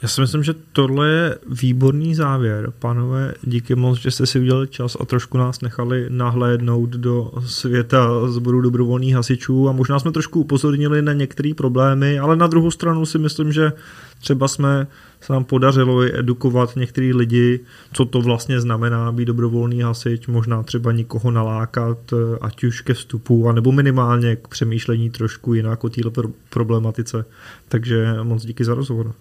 Já 0.05 0.09
si 0.09 0.21
myslím, 0.21 0.43
že 0.43 0.53
tohle 0.73 1.09
je 1.09 1.37
výborný 1.47 2.15
závěr. 2.15 2.73
Pánové, 2.79 3.33
díky 3.43 3.75
moc, 3.75 3.99
že 3.99 4.11
jste 4.11 4.25
si 4.25 4.39
udělali 4.39 4.67
čas 4.67 4.97
a 4.99 5.05
trošku 5.05 5.37
nás 5.37 5.61
nechali 5.61 6.05
nahlédnout 6.09 6.89
do 6.89 7.31
světa 7.45 8.27
zboru 8.27 8.61
dobrovolných 8.61 9.15
hasičů 9.15 9.69
a 9.69 9.71
možná 9.71 9.99
jsme 9.99 10.11
trošku 10.11 10.39
upozornili 10.39 11.01
na 11.01 11.13
některé 11.13 11.53
problémy, 11.57 12.19
ale 12.19 12.35
na 12.35 12.47
druhou 12.47 12.71
stranu 12.71 13.05
si 13.05 13.17
myslím, 13.17 13.51
že 13.51 13.73
třeba 14.19 14.47
jsme 14.47 14.87
se 15.21 15.33
nám 15.33 15.43
podařilo 15.43 16.01
edukovat 16.01 16.75
některý 16.75 17.13
lidi, 17.13 17.59
co 17.93 18.05
to 18.05 18.21
vlastně 18.21 18.61
znamená 18.61 19.11
být 19.11 19.25
dobrovolný 19.25 19.81
hasič, 19.81 20.27
možná 20.27 20.63
třeba 20.63 20.91
nikoho 20.91 21.31
nalákat, 21.31 22.13
ať 22.41 22.63
už 22.63 22.81
ke 22.81 22.93
vstupu, 22.93 23.49
anebo 23.49 23.71
minimálně 23.71 24.35
k 24.35 24.47
přemýšlení 24.47 25.09
trošku 25.09 25.53
jinak 25.53 25.83
o 25.83 25.89
této 25.89 26.11
problematice. 26.49 27.25
Takže 27.69 28.15
moc 28.23 28.45
díky 28.45 28.65
za 28.65 28.73
rozhovor. 28.73 29.13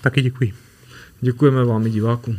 Taky 0.00 0.22
děkuji. 0.22 0.52
Děkujeme 1.20 1.64
vám 1.64 1.86
i 1.86 1.90
divákům. 1.90 2.38